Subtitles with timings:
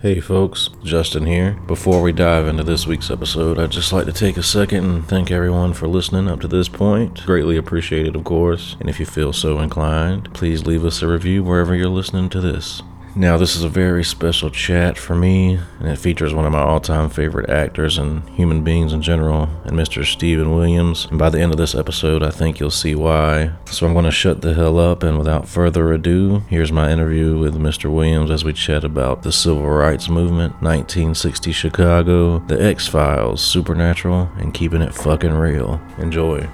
[0.00, 1.58] Hey folks, Justin here.
[1.66, 5.04] Before we dive into this week's episode, I'd just like to take a second and
[5.04, 7.26] thank everyone for listening up to this point.
[7.26, 8.76] Greatly appreciated, of course.
[8.78, 12.40] And if you feel so inclined, please leave us a review wherever you're listening to
[12.40, 12.80] this.
[13.18, 16.60] Now, this is a very special chat for me, and it features one of my
[16.60, 20.06] all time favorite actors and human beings in general, and Mr.
[20.06, 21.06] Steven Williams.
[21.06, 23.50] And by the end of this episode, I think you'll see why.
[23.72, 27.36] So I'm going to shut the hell up, and without further ado, here's my interview
[27.36, 27.92] with Mr.
[27.92, 34.30] Williams as we chat about the Civil Rights Movement, 1960 Chicago, the X Files, Supernatural,
[34.36, 35.80] and keeping it fucking real.
[35.98, 36.48] Enjoy.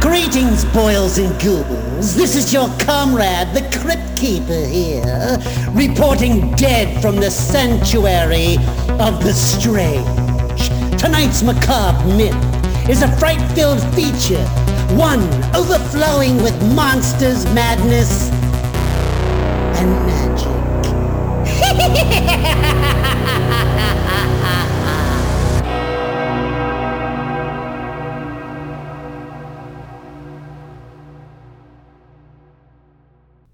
[0.00, 1.81] Greetings, boils and ghouls.
[2.02, 5.38] This is your comrade, the Crypt Keeper here,
[5.70, 8.56] reporting dead from the sanctuary
[8.98, 10.68] of the strange.
[11.00, 12.34] Tonight's macabre myth
[12.90, 14.44] is a fright-filled feature,
[14.96, 15.22] one
[15.54, 18.30] overflowing with monsters, madness,
[19.78, 20.48] and magic.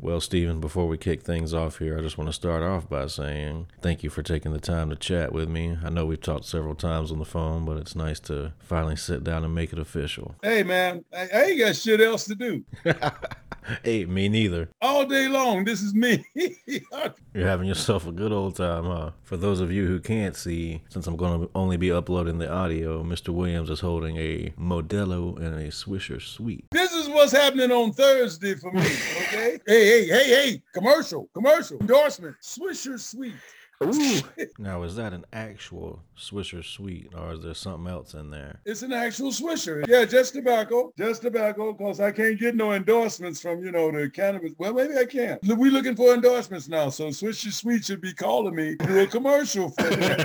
[0.09, 3.09] Well, Steven, before we kick things off here, I just want to start off by
[3.09, 5.77] saying thank you for taking the time to chat with me.
[5.84, 9.23] I know we've talked several times on the phone, but it's nice to finally sit
[9.23, 10.34] down and make it official.
[10.42, 12.65] Hey, man, I, I ain't got shit else to do.
[13.84, 14.70] hey, me neither.
[14.81, 16.25] All day long, this is me.
[16.34, 19.11] You're having yourself a good old time, huh?
[19.25, 22.50] For those of you who can't see, since I'm going to only be uploading the
[22.50, 23.28] audio, Mr.
[23.28, 26.65] Williams is holding a Modelo and a Swisher Sweet.
[26.70, 29.59] This is what's happening on Thursday for me, okay?
[29.67, 33.34] hey, hey, hey, hey, commercial, commercial, endorsement, Swisher Sweet.
[33.83, 34.20] Ooh.
[34.59, 38.61] now, is that an actual Swisher Sweet or is there something else in there?
[38.65, 39.87] It's an actual Swisher.
[39.87, 44.11] Yeah, just tobacco, just tobacco, because I can't get no endorsements from, you know, the
[44.11, 44.53] cannabis.
[44.59, 45.39] Well, maybe I can.
[45.56, 49.06] We looking for endorsements now, so Swisher Sweet should be calling me to do a
[49.06, 50.17] commercial for me.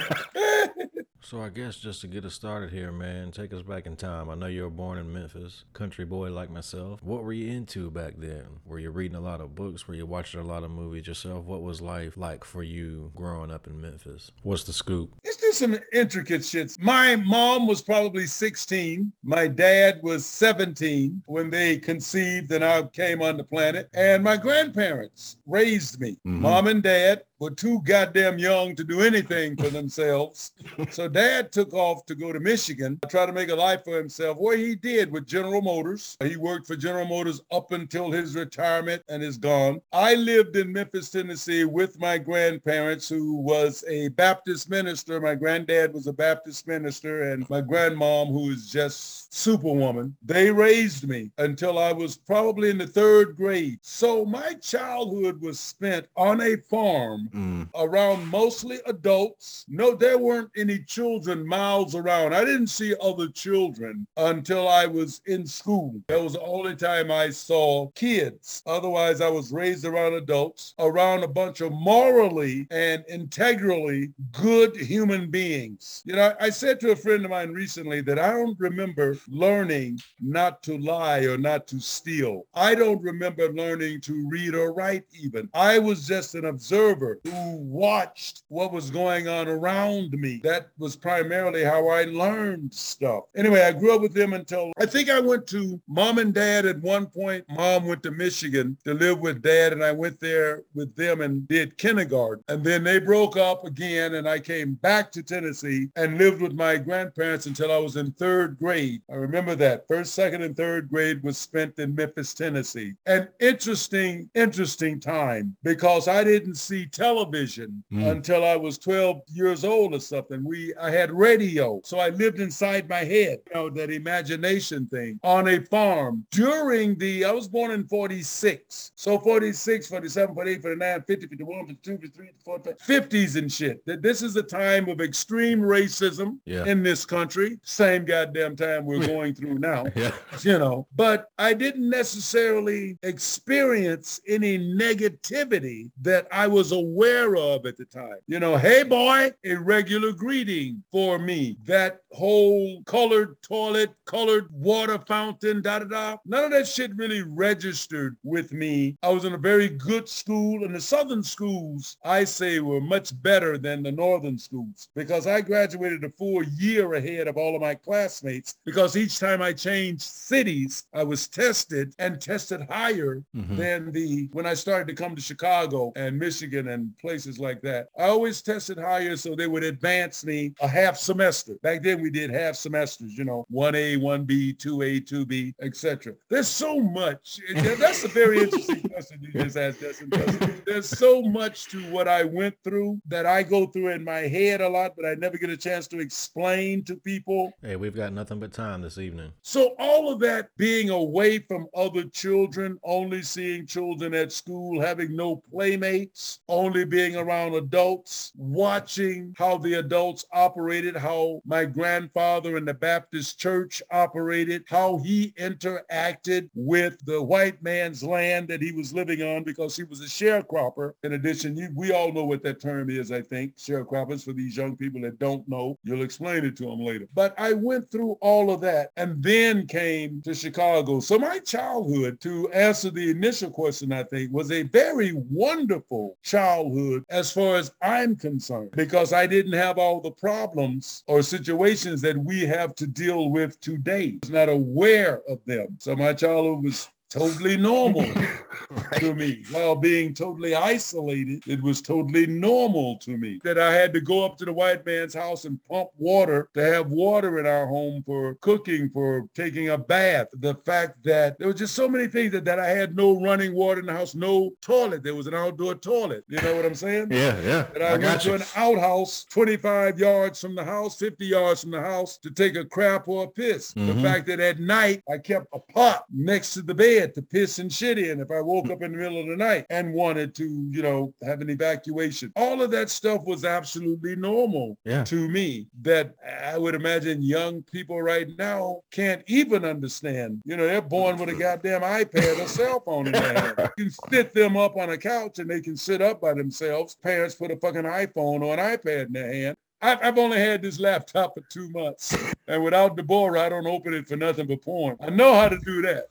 [1.25, 4.29] So I guess just to get us started here, man, take us back in time.
[4.29, 7.01] I know you were born in Memphis, country boy like myself.
[7.01, 8.43] What were you into back then?
[8.65, 9.87] Were you reading a lot of books?
[9.87, 11.45] Were you watching a lot of movies yourself?
[11.45, 14.31] What was life like for you growing up in Memphis?
[14.41, 15.15] What's the scoop?
[15.23, 16.77] It's just some intricate shits.
[16.77, 19.09] My mom was probably 16.
[19.23, 23.89] My dad was 17 when they conceived and I came on the planet.
[23.93, 26.17] And my grandparents raised me.
[26.27, 26.41] Mm-hmm.
[26.41, 30.51] Mom and dad were too goddamn young to do anything for themselves.
[30.91, 34.37] so dad took off to go to Michigan, try to make a life for himself,
[34.37, 36.17] where he did with General Motors.
[36.23, 39.81] He worked for General Motors up until his retirement and is gone.
[39.91, 45.19] I lived in Memphis, Tennessee with my grandparents who was a Baptist minister.
[45.19, 50.15] My granddad was a Baptist minister and my grandmom who is just superwoman.
[50.23, 53.79] They raised me until I was probably in the third grade.
[53.81, 57.69] So my childhood was spent on a farm mm.
[57.75, 59.65] around mostly adults.
[59.67, 62.33] No, there weren't any children miles around.
[62.33, 66.01] I didn't see other children until I was in school.
[66.07, 68.63] That was the only time I saw kids.
[68.65, 75.29] Otherwise, I was raised around adults, around a bunch of morally and integrally good human
[75.29, 76.01] beings.
[76.05, 79.99] You know, I said to a friend of mine recently that I don't remember learning
[80.19, 82.45] not to lie or not to steal.
[82.53, 85.49] I don't remember learning to read or write even.
[85.53, 90.39] I was just an observer who watched what was going on around me.
[90.43, 93.25] That was primarily how I learned stuff.
[93.35, 96.65] Anyway, I grew up with them until I think I went to mom and dad
[96.65, 97.45] at one point.
[97.49, 101.47] Mom went to Michigan to live with dad and I went there with them and
[101.47, 102.43] did kindergarten.
[102.47, 106.53] And then they broke up again and I came back to Tennessee and lived with
[106.53, 109.01] my grandparents until I was in third grade.
[109.09, 109.87] I remember that.
[109.87, 112.93] First, second, and third grade was spent in Memphis, Tennessee.
[113.05, 118.11] An interesting, interesting time because I didn't see television mm.
[118.11, 120.43] until I was 12 years old or something.
[120.43, 121.81] We I had radio.
[121.83, 126.97] So I lived inside my head, you know, that imagination thing on a farm during
[126.97, 128.91] the I was born in 46.
[128.95, 133.85] So 46, 47, 48, 49, 50, 51, 52, 53, 54, 50s and shit.
[133.85, 136.65] That this is a time of extreme racism yeah.
[136.65, 137.59] in this country.
[137.63, 139.85] Same goddamn time we're going through now.
[139.95, 140.11] yeah.
[140.41, 147.65] You know, but I didn't necessarily experience any negativity that I was aware aware of
[147.65, 148.17] at the time.
[148.27, 150.83] You know, hey boy, a regular greeting.
[150.91, 151.57] for me.
[151.65, 156.17] That whole colored toilet, colored water fountain, da da da.
[156.25, 158.95] None of that shit really registered with me.
[159.01, 163.09] I was in a very good school, and the southern schools, I say, were much
[163.23, 167.61] better than the northern schools because I graduated a full year ahead of all of
[167.61, 173.55] my classmates because each time I changed cities, I was tested and tested higher mm-hmm.
[173.55, 177.87] than the when I started to come to Chicago and Michigan and places like that.
[177.97, 181.55] I always tested higher so they would advance me a half semester.
[181.61, 186.13] Back then we did half semesters, you know, 1A, 1B, 2A, 2B, etc.
[186.29, 187.39] There's so much.
[187.53, 190.61] That's a very interesting question you just asked, Justin.
[190.65, 194.61] There's so much to what I went through that I go through in my head
[194.61, 197.53] a lot, but I never get a chance to explain to people.
[197.61, 199.31] Hey, we've got nothing but time this evening.
[199.41, 205.15] So all of that being away from other children, only seeing children at school, having
[205.15, 212.65] no playmates, only being around adults, watching how the adults operated, how my grandfather in
[212.65, 218.93] the Baptist church operated, how he interacted with the white man's land that he was
[218.93, 220.93] living on because he was a sharecropper.
[221.03, 224.57] In addition, you, we all know what that term is, I think, sharecroppers for these
[224.57, 225.77] young people that don't know.
[225.83, 227.07] You'll explain it to them later.
[227.13, 230.99] But I went through all of that and then came to Chicago.
[230.99, 236.62] So my childhood, to answer the initial question, I think, was a very wonderful childhood
[237.09, 242.17] as far as I'm concerned, because I didn't have all the problems or situations that
[242.17, 244.19] we have to deal with today.
[244.23, 245.77] I was not aware of them.
[245.79, 248.93] So my childhood was totally normal right.
[248.99, 249.43] to me.
[249.51, 254.25] While being totally isolated, it was totally normal to me that I had to go
[254.25, 258.03] up to the white man's house and pump water to have water in our home
[258.05, 260.27] for cooking, for taking a bath.
[260.39, 263.53] The fact that there was just so many things that, that I had no running
[263.53, 265.03] water in the house, no toilet.
[265.03, 266.23] There was an outdoor toilet.
[266.27, 267.07] You know what I'm saying?
[267.11, 267.67] Yeah, yeah.
[267.73, 271.71] That I, I went to an outhouse 25 yards from the house, 50 yards from
[271.71, 273.73] the house to take a crap or a piss.
[273.73, 273.87] Mm-hmm.
[273.87, 277.21] The fact that at night I kept a pot next to the bed bed to
[277.21, 279.93] piss and shit in if I woke up in the middle of the night and
[279.93, 282.31] wanted to, you know, have an evacuation.
[282.35, 285.03] All of that stuff was absolutely normal yeah.
[285.05, 290.41] to me that I would imagine young people right now can't even understand.
[290.45, 293.53] You know, they're born with a goddamn iPad or cell phone in their hand.
[293.77, 296.95] You can sit them up on a couch and they can sit up by themselves.
[296.95, 300.79] Parents put a fucking iPhone or an iPad in their hand I've only had this
[300.79, 302.15] laptop for two months,
[302.47, 304.95] and without Deborah, I don't open it for nothing but porn.
[305.01, 306.07] I know how to do that.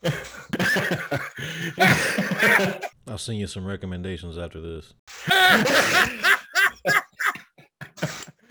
[3.08, 4.92] I'll send you some recommendations after this.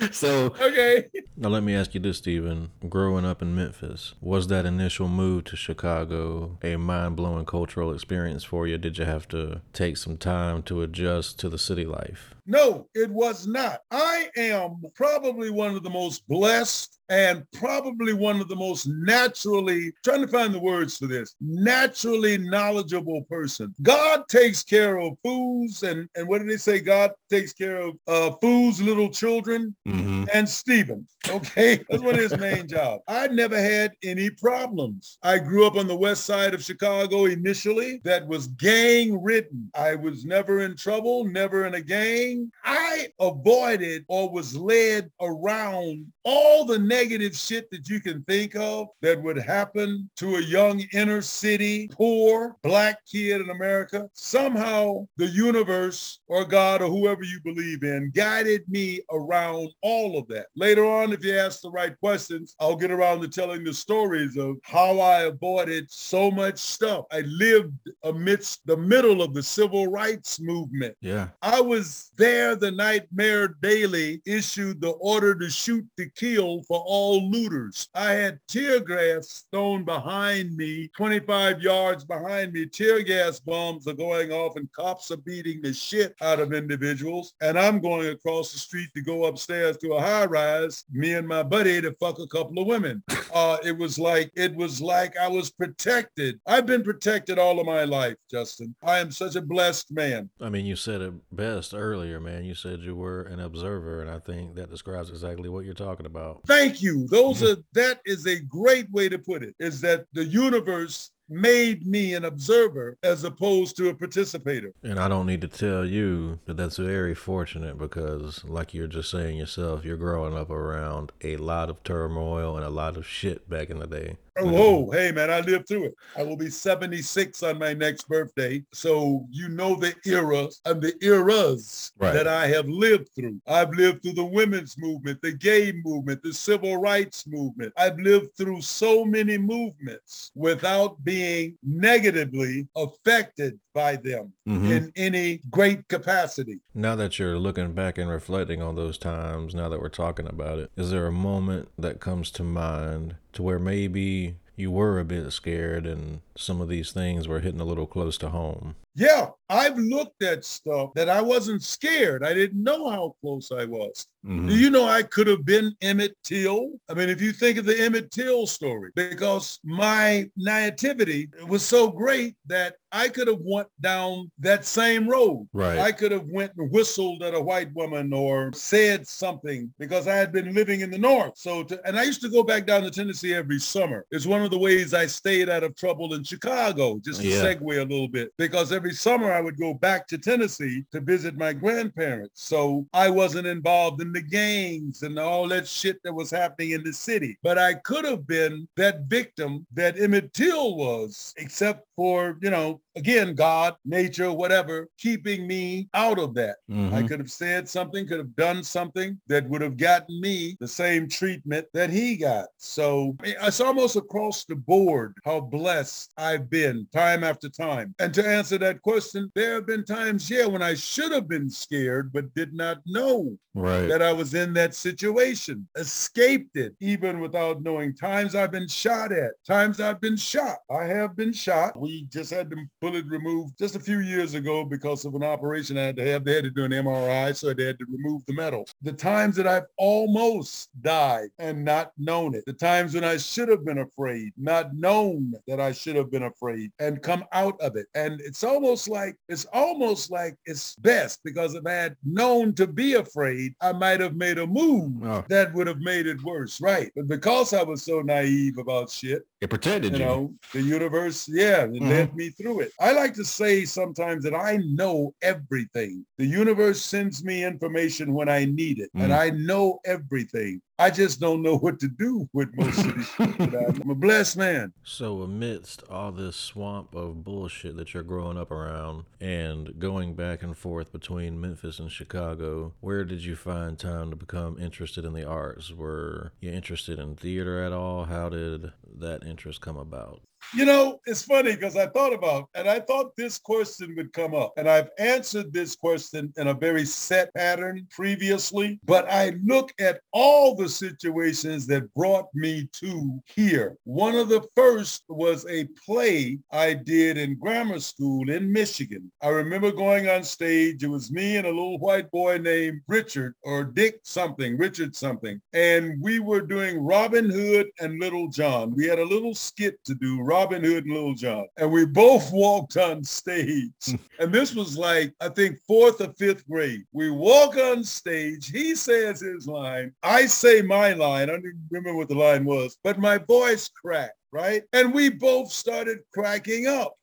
[0.12, 1.06] so okay.
[1.38, 2.72] Now let me ask you this, Steven.
[2.90, 8.66] Growing up in Memphis, was that initial move to Chicago a mind-blowing cultural experience for
[8.68, 8.80] you?
[8.80, 12.34] Did you have to take some time to adjust to the city life?
[12.52, 13.80] No, it was not.
[13.92, 19.92] I am probably one of the most blessed and probably one of the most naturally,
[20.02, 23.76] trying to find the words for this, naturally knowledgeable person.
[23.82, 26.80] God takes care of fools, and, and what did they say?
[26.80, 30.24] God takes care of uh, fools, little children, mm-hmm.
[30.34, 31.06] and Steven.
[31.30, 33.04] Okay, that's one of his main jobs.
[33.10, 35.18] I never had any problems.
[35.22, 39.70] I grew up on the west side of Chicago initially that was gang ridden.
[39.76, 42.41] I was never in trouble, never in a gang.
[42.64, 48.88] I avoided or was led around all the negative shit that you can think of
[49.02, 54.10] that would happen to a young inner city, poor black kid in America.
[54.14, 60.28] Somehow the universe or God or whoever you believe in guided me around all of
[60.28, 60.48] that.
[60.56, 64.38] Later on, if you ask the right questions, I'll get around to telling the stories
[64.38, 67.06] of how I avoided so much stuff.
[67.12, 70.96] I lived amidst the middle of the civil rights movement.
[71.02, 71.30] Yeah.
[71.42, 77.28] I was there the nightmare daily issued the order to shoot to kill for all
[77.32, 77.90] looters.
[77.96, 82.68] I had tear gas thrown behind me, 25 yards behind me.
[82.68, 87.34] Tear gas bombs are going off and cops are beating the shit out of individuals.
[87.42, 91.28] And I'm going across the street to go upstairs to a high rise, me and
[91.28, 93.02] my buddy to fuck a couple of women.
[93.34, 96.38] Uh, it was like, it was like I was protected.
[96.46, 98.76] I've been protected all of my life, Justin.
[98.84, 100.30] I am such a blessed man.
[100.42, 102.46] I mean, you said it best earlier, man.
[102.46, 106.06] You said you were an observer, and I think that describes exactly what you're talking
[106.06, 106.42] about.
[106.48, 107.08] Thank you.
[107.08, 107.60] Those mm-hmm.
[107.60, 109.56] are that is a great way to put it.
[109.60, 114.74] Is that the universe made me an observer as opposed to a participator.
[114.84, 119.10] And I don't need to tell you that that's very fortunate because, like you're just
[119.10, 123.50] saying yourself, you're growing up around a lot of turmoil and a lot of shit
[123.50, 124.18] back in the day.
[124.40, 125.96] Oh, whoa, hey man, I lived through it.
[126.16, 128.64] I will be 76 on my next birthday.
[128.74, 132.14] So you know the eras and the eras Right.
[132.14, 133.42] that I have lived through.
[133.46, 137.74] I've lived through the women's movement, the gay movement, the civil rights movement.
[137.76, 144.72] I've lived through so many movements without being negatively affected by them Mhm.
[144.72, 146.60] in any great capacity.
[146.74, 150.60] Now that you're looking back and reflecting on those times, now that we're talking about
[150.60, 155.06] it, is there a moment that comes to mind to where maybe you were a
[155.06, 158.76] bit scared and some of these things were hitting a little close to home?
[158.96, 162.24] Yeah, I've looked at stuff that I wasn't scared.
[162.24, 164.06] I didn't know how close I was.
[164.26, 164.50] Mhm.
[164.50, 166.74] Do you know I could have been Emmett Till?
[166.90, 171.90] I mean, if you think of the Emmett Till story, because my naivety was so
[171.90, 175.48] great that I could have went down that same road.
[175.54, 175.80] Right.
[175.80, 180.16] I could have went and whistled at a white woman or said something because I
[180.16, 181.38] had been living in the North.
[181.38, 184.06] So, to, and I used to go back down to Tennessee every summer.
[184.12, 187.44] It's one of the ways I stayed out of trouble in Chicago, just to Yeah.
[187.56, 191.38] segue a little bit, because every summer I would go back to Tennessee to visit
[191.38, 192.48] my grandparents.
[192.48, 196.84] So I wasn't involved in the gangs and all that shit that was happening in
[196.84, 197.38] the city.
[197.44, 202.82] But I could have been that victim that Emmett Till was, except for, you know,
[202.96, 206.56] again, God, nature, whatever, keeping me out of that.
[206.68, 207.08] I Mhm.
[207.08, 211.08] could have said something, could have done something that would have gotten me the same
[211.08, 212.48] treatment that he got.
[212.58, 217.94] So it's almost across the board how blessed I've been time after time.
[218.00, 221.50] And to answer that question, there have been times, yeah, when I should have been
[221.50, 223.88] scared, but did not know Right.
[223.88, 227.94] that I was in that situation, escaped it even without knowing.
[227.94, 230.60] Times I've been shot at, times I've been shot.
[230.70, 231.78] I have been shot.
[231.78, 235.78] We just had the bullet removed just a few years ago because of an operation
[235.78, 236.24] I had to have.
[236.24, 238.66] They had to do an MRI, so they had to remove the metal.
[238.84, 242.44] The times that I've almost died and not known it.
[242.46, 246.24] The times when I should have been afraid, not known that I should have been
[246.24, 247.88] afraid and come out of it.
[247.96, 252.68] And it's almost like, it's almost like it's best because if I had known to
[252.68, 255.26] be afraid, I might have made a move Oh.
[255.30, 256.62] that would have made it worse.
[256.62, 256.92] Right.
[256.96, 260.06] But because I was so naive about shit, It protected you you.
[260.06, 261.90] know, the universe, yeah, it Mhm.
[261.90, 262.74] led me through it.
[262.80, 266.06] I like to say sometimes that I know everything.
[266.20, 269.18] The universe sends me information when I need it, and Mm.
[269.18, 270.62] I know everything.
[270.78, 273.54] I just don't know what to do with most of this shit.
[273.54, 274.74] I'm a blessed man.
[274.84, 280.42] So, amidst all this swamp of bullshit that you're growing up around and going back
[280.42, 285.14] and forth between Memphis and Chicago, where did you find time to become interested in
[285.14, 285.72] the arts?
[285.72, 288.06] Were you interested in theater at all?
[288.06, 290.22] How did that interest come about?
[290.54, 294.36] You know, it's funny because I thought about, and I thought this question would come
[294.36, 299.72] up, and I've answered this question in a very set pattern previously, but I look
[299.80, 303.78] at all the situations that brought me to here.
[303.86, 309.10] One of the first was a play I did in grammar school in Michigan.
[309.22, 310.84] I remember going on stage.
[310.84, 315.40] It was me and a little white boy named Richard or Dick something, Richard something.
[315.54, 318.76] And we were doing Robin Hood and Little John.
[318.76, 321.46] We had a little skit to do, Robin Hood and Little John.
[321.58, 323.70] And we both walked on stage.
[323.86, 323.96] Hmm.
[324.20, 326.84] and this was like, I think fourth or fifth grade.
[326.94, 328.50] We walk on stage.
[328.50, 329.94] He says his line.
[330.04, 331.24] I say my line.
[331.24, 334.64] I don't even remember what the line was, but my voice cracked, right?
[334.72, 336.96] And we both started cracking up.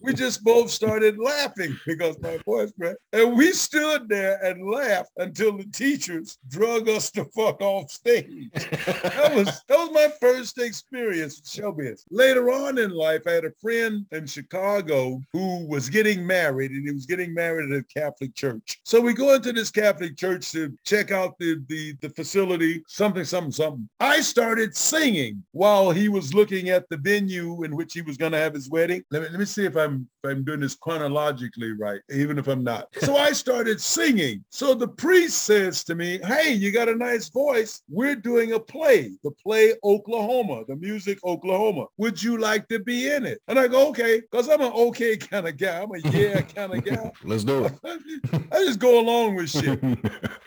[0.00, 2.72] We just both started laughing because my voice.
[3.12, 8.50] And we stood there and laughed until the teachers drug us the fuck off stage.
[8.52, 12.04] That was that was my first experience with showbiz.
[12.10, 16.86] Later on in life, I had a friend in Chicago who was getting married, and
[16.86, 18.80] he was getting married at a Catholic church.
[18.84, 23.24] So we go into this Catholic church to check out the the, the facility, something,
[23.24, 23.88] something, something.
[24.00, 28.32] I started singing while he was looking at the venue in which he was going
[28.32, 29.04] to have his wedding.
[29.10, 32.46] Let me let me see if I'm if I'm doing this chronologically right, even if
[32.46, 32.88] I'm not.
[33.00, 34.44] So I started singing.
[34.50, 37.82] So the priest says to me, "Hey, you got a nice voice.
[37.88, 41.86] We're doing a play, the play Oklahoma, the music Oklahoma.
[41.96, 45.16] Would you like to be in it?" And I go, "Okay," because I'm an okay
[45.32, 45.82] kind of guy.
[45.82, 47.10] I'm a yeah kind of guy.
[47.24, 47.72] Let's do it.
[48.52, 49.82] I just go along with shit.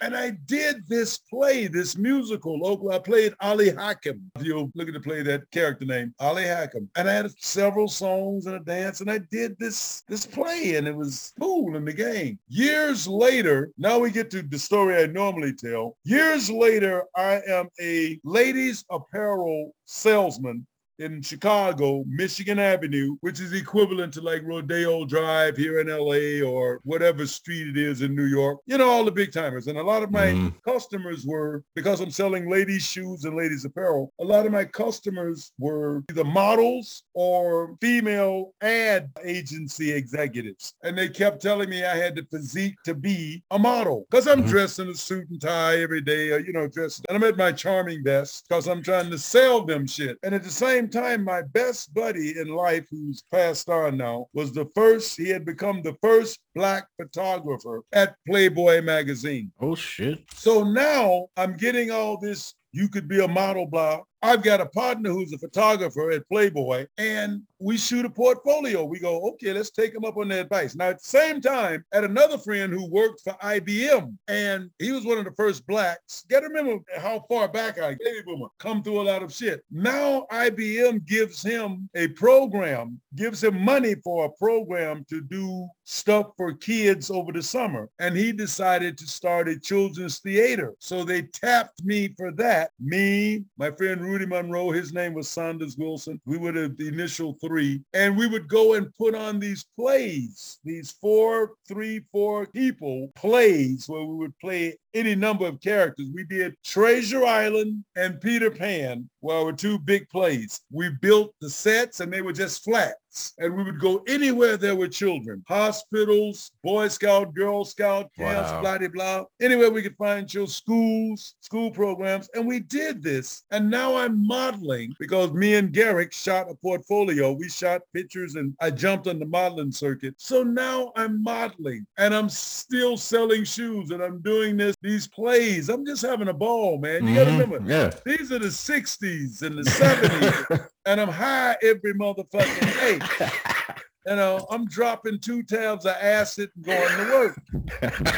[0.02, 2.60] And I did this play, this musical.
[2.60, 4.32] Local, I played Ali Hakim.
[4.36, 6.90] If you look at the play, that character name, Ali Hakim.
[6.96, 10.88] And I had several songs and a dance, and I did this this play, and
[10.88, 12.40] it was cool in the game.
[12.48, 15.98] Years later, now we get to the story I normally tell.
[16.04, 20.66] Years later, I am a ladies apparel salesman
[21.00, 26.80] in Chicago, Michigan Avenue, which is equivalent to like Rodeo Drive here in LA or
[26.84, 28.60] whatever street it is in New York.
[28.66, 29.68] You know, all the big timers.
[29.68, 30.54] And a lot of my Mhm.
[30.64, 35.52] customers were, because I'm selling ladies shoes and ladies apparel, a lot of my customers
[35.58, 40.74] were either models or female ad agency executives.
[40.84, 44.44] And they kept telling me I had the physique to be a model because I'm
[44.44, 44.50] Mhm.
[44.50, 47.06] dressed in a suit and tie every day, or, you know, dressed.
[47.10, 50.18] And I'm at my charming best because I'm trying to sell them shit.
[50.24, 54.54] And at the same time, my best buddy in life, who's passed on now, was
[54.54, 59.52] the first, he had become the first black photographer at Playboy magazine.
[59.60, 60.24] Oh shit.
[60.34, 64.02] So now I'm getting all this, you could be a model blah.
[64.26, 68.84] I've got a partner who's a photographer at Playboy and we shoot a portfolio.
[68.84, 70.76] We go, okay, let's take him up on the advice.
[70.76, 75.06] Now at the same time, at another friend who worked for IBM and he was
[75.06, 76.26] one of the first blacks.
[76.28, 79.64] Got to remember how far back I baby boomer come through a lot of shit.
[79.70, 86.32] Now IBM gives him a program, gives him money for a program to do stuff
[86.36, 87.90] for kids over the summer.
[88.00, 90.74] And he decided to start a children's theater.
[90.80, 92.72] So they tapped me for that.
[92.80, 96.22] Me, my friend Rudy Monroe, his name was Saunders Wilson.
[96.26, 97.82] We were the, the initial three.
[97.94, 103.90] And we would go and put on these plays, these four, three, four people plays
[103.90, 106.08] where we would play any number of characters.
[106.14, 110.62] We did Treasure Island and Peter Pan, well, were two big plays.
[110.72, 113.34] We built the sets and they were just flats.
[113.40, 118.62] And we would go anywhere there were children, hospitals, Boy Scout, Girl Scout camps, Wow.
[118.62, 119.24] blah, blah, blah.
[119.42, 122.30] Anywhere we could find children, schools, school programs.
[122.34, 123.44] And we did this.
[123.52, 127.32] And now I'm modeling because me and Garrick shot a portfolio.
[127.32, 130.16] We shot pictures and I jumped on the modeling circuit.
[130.18, 135.68] So now I'm modeling and I'm still selling shoes and I'm doing this, these plays.
[135.70, 137.08] I'm just having a ball, man.
[137.08, 137.40] You gotta Mhm.
[137.40, 137.92] remember, Yeah.
[138.06, 143.00] these are the 60s and the 70s and I'm high every motherfucking day.
[144.08, 147.42] You know, I'm dropping two tabs of acid and going to work.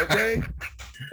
[0.01, 0.43] Okay.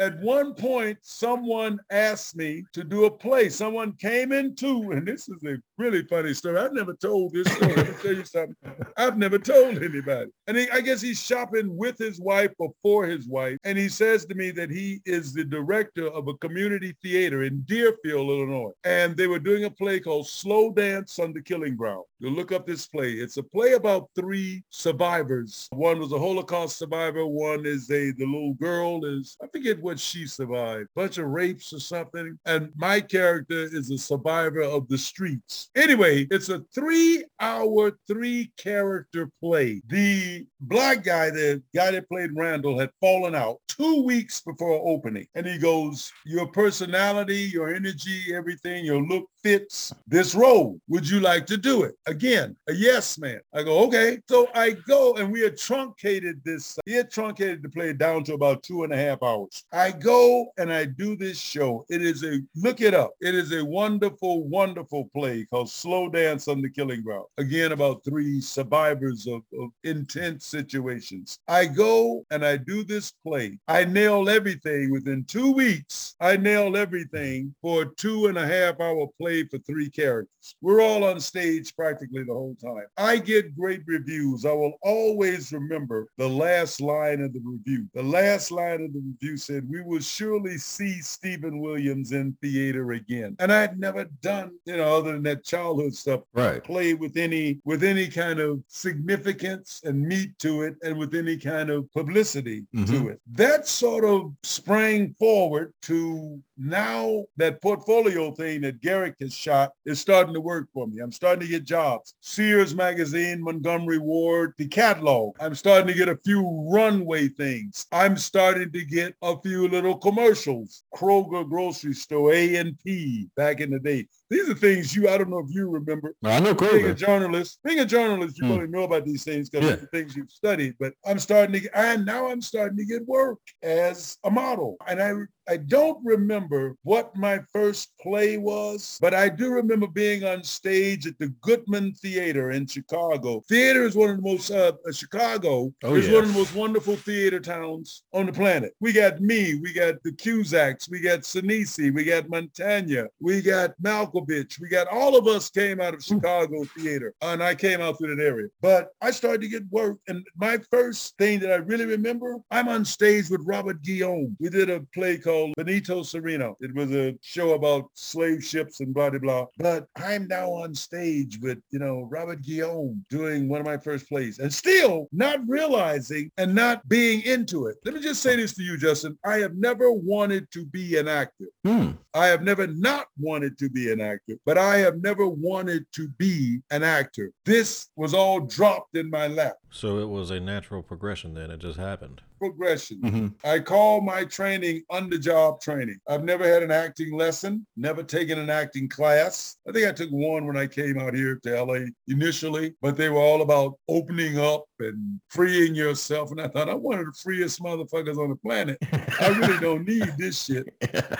[0.00, 3.48] At one point, someone asked me to do a play.
[3.50, 6.58] Someone came into, and this is a really funny story.
[6.58, 7.74] I've never told this story.
[7.74, 8.56] Let me tell you something.
[8.96, 10.30] I've never told anybody.
[10.46, 13.58] And he, I guess he's shopping with his wife or for his wife.
[13.64, 17.62] And he says to me that he is the director of a community theater in
[17.62, 18.72] Deerfield, Illinois.
[18.84, 22.04] And they were doing a play called Slow Dance on the Killing Ground.
[22.20, 23.12] You'll look up this play.
[23.12, 25.68] It's a play about three survivors.
[25.72, 27.26] One was a Holocaust survivor.
[27.26, 31.72] One is a, the little girl is, I forget what she survived, bunch of rapes
[31.72, 32.38] or something.
[32.46, 35.63] And my character is a survivor of the streets.
[35.76, 39.82] Anyway, it's a three hour, three character play.
[39.88, 45.26] The black guy, the guy that played Randall had fallen out two weeks before opening.
[45.34, 50.80] And he goes, your personality, your energy, everything, your look fits this role.
[50.88, 51.94] Would you like to do it?
[52.06, 53.40] Again, a yes man.
[53.52, 54.18] I go, okay.
[54.26, 56.78] So I go and we had truncated this.
[56.86, 59.64] He had truncated the play down to about two and a half hours.
[59.70, 61.84] I go and I do this show.
[61.90, 63.12] It is a, look it up.
[63.20, 67.26] It is a wonderful, wonderful play called Slow Dance on the Killing Ground.
[67.36, 71.38] Again, about three survivors of, of intense situations.
[71.48, 73.58] I go and I do this play.
[73.68, 76.16] I nail everything within two weeks.
[76.18, 80.54] I nail everything for a two and a half hour play for three characters.
[80.60, 82.84] We're all on stage practically the whole time.
[82.96, 84.44] I get great reviews.
[84.44, 87.88] I will always remember the last line of the review.
[87.94, 92.92] The last line of the review said, we will surely see Steven Williams in theater
[92.92, 93.34] again.
[93.40, 96.62] And I had never done, you know, other than that childhood stuff, Right.
[96.62, 101.36] play with any with any kind of significance and meat to it and with any
[101.36, 103.10] kind of publicity to Mhm.
[103.12, 103.20] it.
[103.32, 110.00] That sort of sprang forward to now that portfolio thing that Garrick has shot is
[110.00, 111.00] starting to work for me.
[111.00, 112.14] I'm starting to get jobs.
[112.20, 115.36] Sears Magazine, Montgomery Ward, the catalog.
[115.40, 117.86] I'm starting to get a few runway things.
[117.92, 120.84] I'm starting to get a few little commercials.
[120.94, 124.06] Kroger grocery store, A&P back in the day.
[124.30, 127.58] These are things you, I don't know if you remember, I know being a journalist,
[127.62, 129.74] being a journalist, you probably know about these things because Yeah.
[129.74, 130.74] of the things you've studied.
[130.80, 134.76] But I'm starting to, get, and now I'm starting to get work as a model.
[134.88, 135.12] And I,
[135.46, 141.06] I don't remember what my first play was, but I do remember being on stage
[141.06, 143.42] at the Goodman Theater in Chicago.
[143.46, 146.54] Theater is one of the most, uh, uh, Chicago Oh, is one of the most
[146.54, 148.72] wonderful theater towns on the planet.
[148.80, 153.74] We got me, we got the Cusacks, we got Sinise, we got Mantegna, we got
[154.14, 157.98] Malkovich, we got all of us came out of Chicago theater and I came out
[157.98, 158.48] through that area.
[158.60, 162.68] But I started to get work and my first thing that I really remember, I'm
[162.68, 164.36] on stage with Robert Guillaume.
[164.40, 166.54] We did a play called Benito Cereno.
[166.60, 169.46] It was a show about slave ships and blah, blah, blah.
[169.58, 174.08] But I'm now on stage with, you know, Robert Guillaume doing one of my first
[174.08, 177.76] plays and still not realizing and not being into it.
[177.84, 179.18] Let me just say this to you, Justin.
[179.24, 181.46] I have never wanted to be an actor.
[181.64, 181.92] Hmm.
[182.14, 184.03] I have never not wanted to be an actor,
[184.44, 187.32] but I have never wanted to be an actor.
[187.44, 189.56] This was all dropped in my lap.
[189.70, 191.50] So it was a natural progression then.
[191.50, 192.22] It just happened.
[192.44, 193.00] Progression.
[193.00, 193.26] Mm-hmm.
[193.42, 195.98] I call my training on-the-job training.
[196.06, 199.56] I've never had an acting lesson, never taken an acting class.
[199.66, 203.08] I think I took one when I came out here to LA initially, but they
[203.08, 206.30] were all about opening up and freeing yourself.
[206.32, 208.76] And I thought, I'm one of the freest motherfuckers on the planet.
[209.20, 210.66] I really don't need this shit.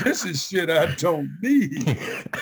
[0.05, 1.89] This is shit I don't need.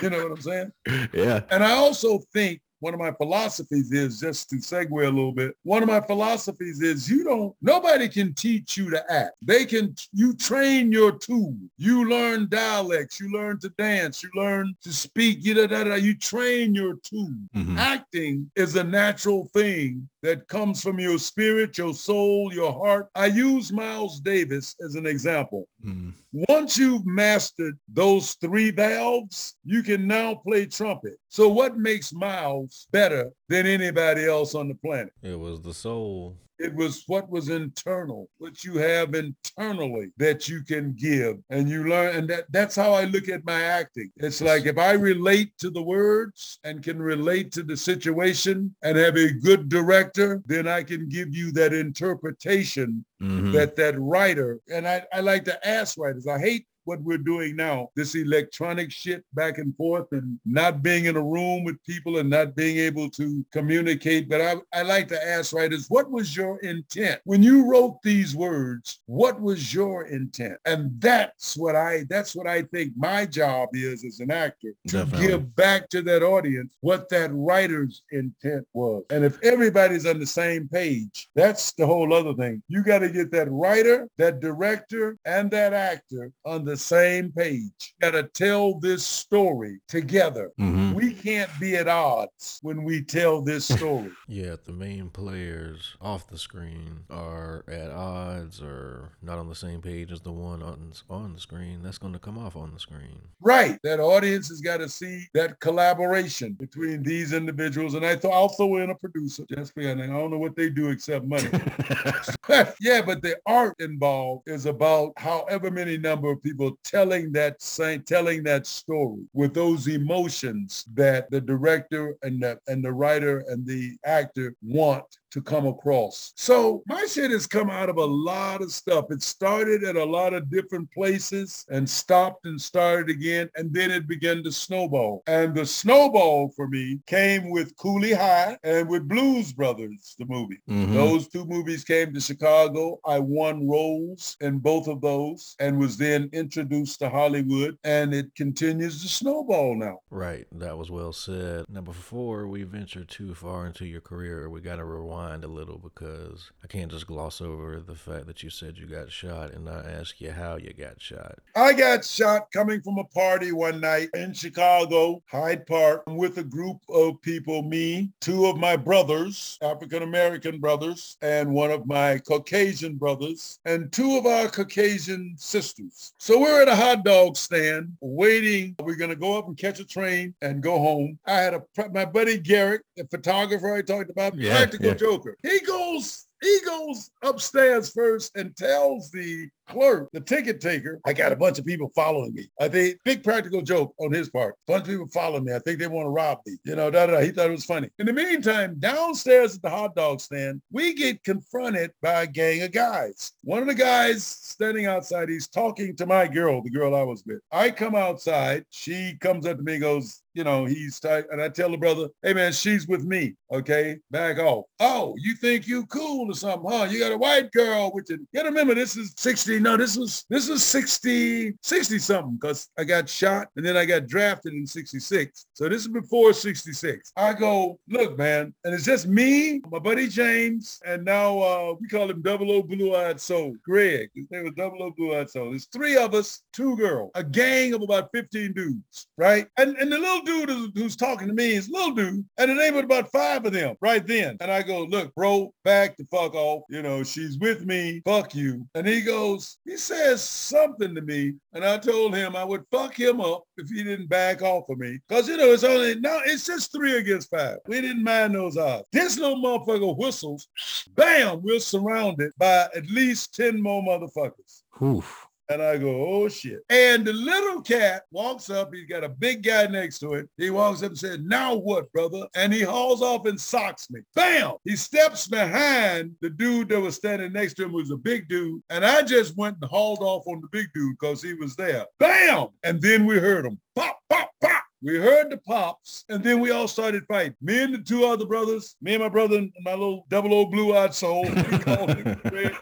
[0.03, 0.73] You know what I'm saying?
[1.13, 1.41] yeah.
[1.51, 5.55] And I also think one of my philosophies is just to segue a little bit.
[5.63, 9.35] One of my philosophies is you don't, nobody can teach you to act.
[9.41, 11.55] They can, you train your tool.
[11.79, 13.21] You learn dialects.
[13.21, 14.25] You learn to dance.
[14.25, 15.45] You learn to speak.
[15.45, 17.33] You, da, da, da, you train your tool.
[17.55, 17.79] Mhm.
[17.79, 23.09] Acting is a natural thing that comes from your spirit, your soul, your heart.
[23.15, 25.69] I use Miles Davis as an example.
[25.85, 26.13] Mhm.
[26.49, 31.19] Once you've mastered those three valves, you can now play trumpet.
[31.29, 35.13] So what makes Miles better than anybody else on the planet?
[35.23, 36.37] It was the soul.
[36.63, 41.39] It was what was internal, what you have internally that you can give.
[41.51, 44.11] And you learn, and that, that's how I look at my acting.
[44.17, 48.97] It's like if I relate to the words and can relate to the situation and
[48.97, 53.53] have a good director, then I can give you that interpretation Mhm.
[53.53, 57.57] that that writer and I, I like to ask writers i hate what we're doing
[57.57, 57.89] now.
[57.97, 62.31] This electronic shit back and forth and not being in a room with people and
[62.31, 64.29] not being able to communicate.
[64.29, 67.21] But i, I like to ask writers what was your intent?
[67.25, 70.59] When you wrote these words what was your intent?
[70.65, 74.99] And that's what i that's what i think my job is as an actor to
[74.99, 75.27] Definitely.
[75.27, 79.05] give back to that audience what that writer's intent was.
[79.11, 82.63] And if everybody's on the same page that's the whole other thing.
[82.69, 87.95] You got to get that writer that director and that actor on the same page
[88.01, 90.92] got to tell this story together Mhm.
[91.03, 96.29] We can't be at odds when we tell this story Yeah, the main players off
[96.29, 100.93] the screen are at odds or not on the same page as the one on,
[101.11, 103.21] on the screen, that's going to come off on the screen.
[103.41, 103.79] Right.
[103.83, 107.95] That audience has got to see that collaboration between these individuals.
[107.95, 110.71] And I thought I'll throw in a producer just because I don't know what they
[110.71, 111.51] do except money.
[112.81, 118.03] yeah, but the art involved is about however many number of people telling that same
[118.03, 123.67] telling that story with those emotions that the director and the and the writer and
[123.67, 126.33] the actor want to come across.
[126.37, 129.07] So my shit has come out of a lot of stuff.
[129.11, 133.49] It started at a lot of different places and stopped and started again.
[133.57, 135.23] And then it began to snowball.
[135.27, 140.61] And the snowball for me came with Cooley High and with Blues Brothers, the movie.
[140.69, 140.93] Mhm.
[140.93, 143.01] Those two movies came to Chicago.
[143.05, 147.79] I won roles in both of those and was then introduced to Hollywood.
[147.85, 150.01] And it continues to snowball now.
[150.11, 151.65] Right, that was well said.
[151.69, 155.79] Now, before we venture too far into your career, we got to rewind a little
[155.79, 159.65] because I can't just gloss over the fact that you said you got shot and
[159.65, 161.39] not ask you how you got shot.
[161.55, 166.43] I got shot coming from a party one night in Chicago, Hyde Park, with a
[166.43, 172.97] group of people, me, two of my brothers, African-American brothers, and one of my Caucasian
[172.97, 176.15] brothers, and two of our Caucasian sisters.
[176.19, 178.75] So we're at a hot dog stand waiting.
[178.83, 181.19] We're going to go up and catch a train and go home.
[181.27, 184.95] I had a, my buddy Garrett, the photographer I talked about, Yeah, practical yeah.
[185.13, 185.37] Joker.
[185.43, 191.33] He goes he goes upstairs first and tells the clerk, the ticket taker, I got
[191.33, 192.49] a bunch of people following me.
[192.61, 194.55] I think big practical joke on his part.
[194.67, 195.55] bunch of people following me.
[195.55, 196.57] I think they want to rob me.
[196.65, 197.21] You know, da, da, da.
[197.21, 197.89] He thought it was funny.
[197.99, 202.63] In the meantime, downstairs at the hot dog stand, we get confronted by a gang
[202.63, 203.33] of guys.
[203.43, 207.25] One of the guys standing outside, he's talking to my girl, the girl I was
[207.27, 207.41] with.
[207.51, 208.65] I come outside.
[208.71, 211.25] She comes up to me and goes, you know, he's tight.
[211.31, 213.35] And I tell the brother, hey man, she's with me.
[213.53, 214.65] Okay, back off.
[214.81, 216.87] Oh, you think you cool or something, huh?
[216.91, 218.17] You got a white girl with you.
[218.17, 219.52] You gotta remember this is 60.
[219.61, 223.85] No, this was this was 60, 60 something because I got shot and then I
[223.85, 225.47] got drafted in 66.
[225.53, 227.13] So this is before 66.
[227.17, 231.89] I go, look, man, and it's just me, my buddy James, and now uh, we
[231.89, 234.11] call him Double O Blue Eyed Soul, Greg.
[234.15, 235.51] His name was double O blue eyed soul.
[235.51, 239.47] There's three of us, two girls, a gang of about 15 dudes, right?
[239.59, 242.55] And and the little dude who's, who's talking to me is little dude, and the
[242.55, 244.37] name of about five of them right then.
[244.41, 246.63] And I go, look, bro, back the fuck off.
[246.69, 248.03] You know, she's with me.
[248.05, 248.67] Fuck you.
[248.75, 252.99] And he goes, he says something to me, and I told him I would fuck
[252.99, 254.99] him up if he didn't back off of me.
[255.09, 257.59] Cause you know, it's only now it's just three against five.
[257.67, 258.85] We didn't mind those odds.
[258.93, 260.49] This little motherfucker whistles,
[260.95, 264.63] bam, we're surrounded by at least 10 more motherfuckers.
[264.83, 265.27] Oof.
[265.53, 266.61] And I go, oh shit.
[266.71, 268.73] And the little cat walks up.
[268.73, 270.29] He's got a big guy next to it.
[270.39, 272.27] He walks up and says, now what, brother?
[272.35, 274.01] And he hauls off and socks me.
[274.15, 274.53] Bam!
[274.65, 278.63] He steps behind the dude that was standing next to him was a big dude.
[278.71, 281.85] And I just went and hauled off on the big dude because he was there.
[281.99, 282.49] Bam!
[282.63, 283.61] And then we heard him.
[283.77, 284.62] Pop, pop, pop.
[284.85, 287.37] We heard the pops, and then we all started fighting.
[287.41, 290.47] Me and the two other brothers, me and my brother and my little double O
[290.47, 292.53] blue-eyed soul, we called him Fred.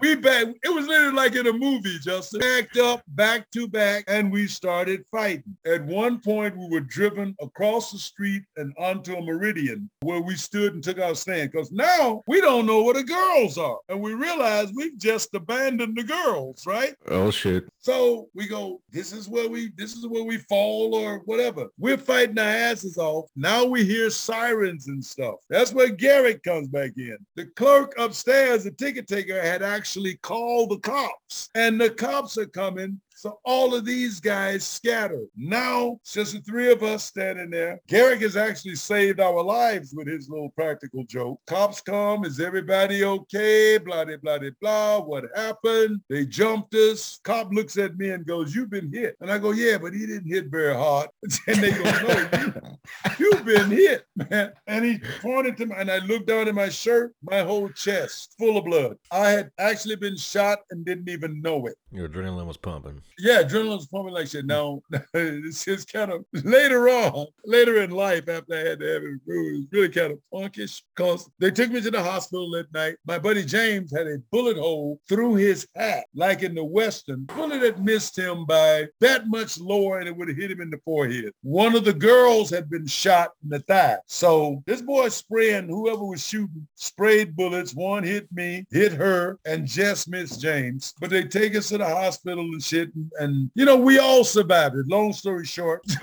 [0.00, 0.46] We back.
[0.64, 2.40] It was literally like in a movie, Justin.
[2.40, 5.54] Backed up, back to back, and we started fighting.
[5.66, 10.36] At one point, we were driven across the street and onto a meridian where we
[10.36, 11.52] stood and took our stand.
[11.52, 15.98] Because now we don't know where the girls are, and we realize we've just abandoned
[15.98, 16.94] the girls, right?
[17.08, 17.68] Oh shit.
[17.80, 21.49] So we go, this is where we, this is where we fall or whatever.
[21.78, 23.30] We're fighting our asses off.
[23.36, 25.36] Now we hear sirens and stuff.
[25.48, 27.16] That's where Garrett comes back in.
[27.36, 31.50] The clerk upstairs, the ticket taker, had actually called the cops.
[31.54, 35.26] And the cops are coming so all of these guys scattered.
[35.36, 37.78] Now, just the three of us standing there.
[37.86, 41.38] Garrick has actually saved our lives with his little practical joke.
[41.46, 42.24] Cops come.
[42.24, 43.76] Is everybody okay?
[43.76, 45.00] Blah, blah, blah, blah.
[45.00, 46.00] What happened?
[46.08, 47.20] They jumped us.
[47.22, 49.16] Cop looks at me and goes, you've been hit.
[49.20, 51.10] And I go, yeah, but he didn't hit very hard.
[51.46, 52.78] And they go, no, you,
[53.18, 54.52] you've been hit, man.
[54.66, 58.34] And he pointed to me and I looked down at my shirt, my whole chest
[58.38, 58.96] full of blood.
[59.10, 61.76] I had actually been shot and didn't even know it.
[61.92, 63.02] Your adrenaline was pumping.
[63.20, 64.46] Yeah, adrenaline's pumping like shit.
[64.46, 64.80] Now,
[65.14, 69.10] it's just kind of later on, later in life, after I had to have it
[69.10, 72.96] it was really kind of punkish because they took me to the hospital that night.
[73.06, 77.24] My buddy James had a bullet hole through his hat, like in the Western.
[77.24, 80.70] Bullet had missed him by that much lower and it would have hit him in
[80.70, 81.32] the forehead.
[81.42, 83.98] One of the girls had been shot in the thigh.
[84.06, 87.74] So this boy spraying, whoever was shooting, sprayed bullets.
[87.74, 90.94] One hit me, hit her, and just missed James.
[91.00, 92.94] But they take us to the hospital and shit.
[92.94, 94.86] And, and you know, we all survived it.
[94.88, 95.82] Long story short.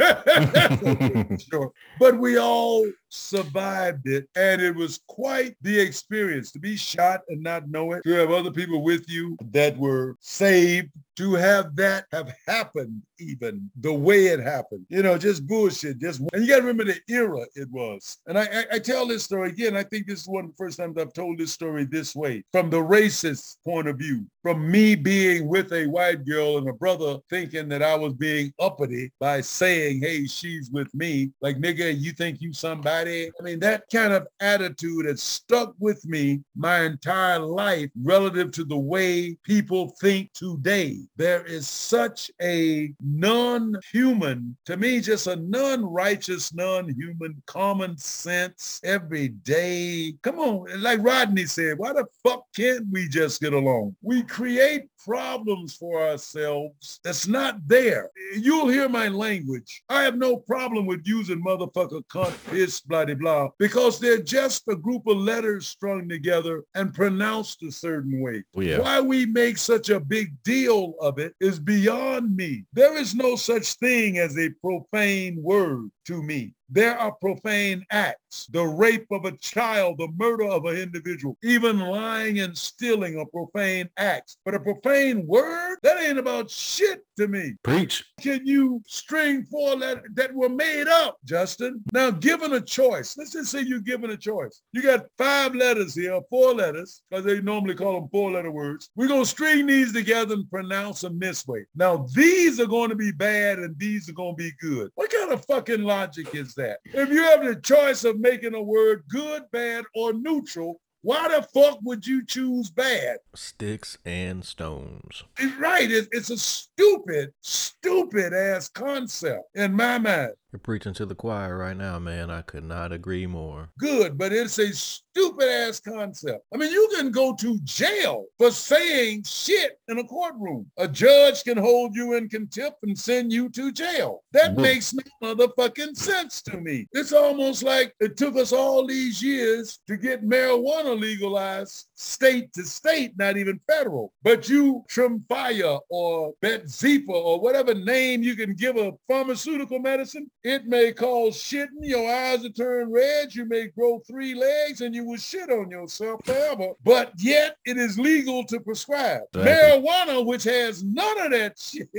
[1.50, 1.74] short.
[2.00, 4.28] But we all survived it.
[4.36, 8.32] And it was quite the experience to be shot and not know it, to have
[8.32, 14.28] other people with you that were saved, to have that have happened even the way
[14.28, 14.86] it happened.
[14.89, 16.00] You know, just bullshit.
[16.00, 18.17] Just and you got to remember the era it was.
[18.28, 19.76] And I, I, I tell this story again.
[19.76, 22.43] I think this is one of the first times I've told this story this way,
[22.52, 26.74] from the racist point of view, from me being with a white girl and a
[26.74, 32.00] brother thinking that I was being uppity by saying, "Hey, she's with me." Like nigga,
[32.00, 32.96] you think you somebody?
[33.05, 38.63] I mean, that kind of attitude has stuck with me my entire life relative to
[38.63, 40.97] the way people think today.
[41.15, 50.15] There is such a non-human, to me, just a non-righteous, non-human, common sense, everyday.
[50.23, 53.95] Come on, like Rodney said, why the fuck can't we just get along?
[54.01, 58.10] We create problems for ourselves that's not there.
[58.36, 59.84] You'll hear my language.
[59.88, 64.63] I have no problem with using motherfucker, cunt, piss, blah, blah, blah, because they're just
[64.67, 68.43] a group of letters strung together and pronounced a certain way.
[68.56, 68.80] Oh, yeah.
[68.80, 72.65] Why we make such a big deal of it is beyond me.
[72.74, 76.54] There is no such thing as a profane word to me.
[76.70, 81.80] There are profane acts, the rape of a child, the murder of an individual, even
[81.80, 84.38] lying and stealing are profane acts.
[84.43, 87.54] But a profane word, that ain't about shit to me.
[87.63, 88.04] Preach.
[88.20, 91.82] Can you string four letters that were made up, Justin?
[91.93, 94.62] Now, given a choice, let's just say you're given a choice.
[94.74, 98.89] You got five letters here, four letters, because they normally call them four-letter words.
[98.98, 101.65] We're going to string these together and pronounce them this way.
[101.76, 104.91] Now, these are going to be bad and these are going to be good.
[104.96, 106.79] What kind of fucking logic is that?
[106.85, 111.41] If you have the choice of making a word good, bad, or neutral, why the
[111.41, 113.17] fuck would you choose bad?
[113.35, 115.23] Sticks and stones.
[115.37, 115.89] It's right.
[115.89, 120.33] It, it's a stupid, stupid ass concept in my mind.
[120.53, 122.31] You're preaching to the choir right now, man.
[122.31, 123.69] I could not agree more.
[123.77, 126.45] Good, but it's a stupid ass concept.
[126.53, 130.71] I mean, you can go to jail for saying shit in a courtroom.
[130.77, 134.23] A judge can hold you in contempt and send you to jail.
[134.31, 134.62] That Mhm.
[134.62, 136.88] makes no motherfucking sense to me.
[136.93, 142.63] It's almost like it took us all these years to get marijuana legalized state to
[142.63, 144.13] state, not even federal.
[144.23, 150.65] But you Tremfya or Betzipa or whatever name you can give a pharmaceutical medicine, it
[150.65, 155.03] may cause shitting, your eyes will turn red, you may grow three legs, and you
[155.05, 156.69] will shit on yourself forever.
[156.83, 159.21] But yet it is legal to prescribe.
[159.33, 159.81] Exactly.
[159.81, 161.89] Marijuana, which has none of that shit,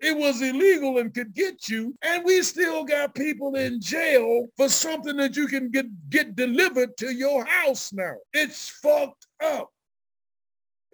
[0.00, 1.94] it was illegal and could get you.
[2.02, 6.96] And we still got people in jail for something that you can get, get delivered
[6.98, 8.14] to your house now.
[8.32, 9.70] It's fucked up.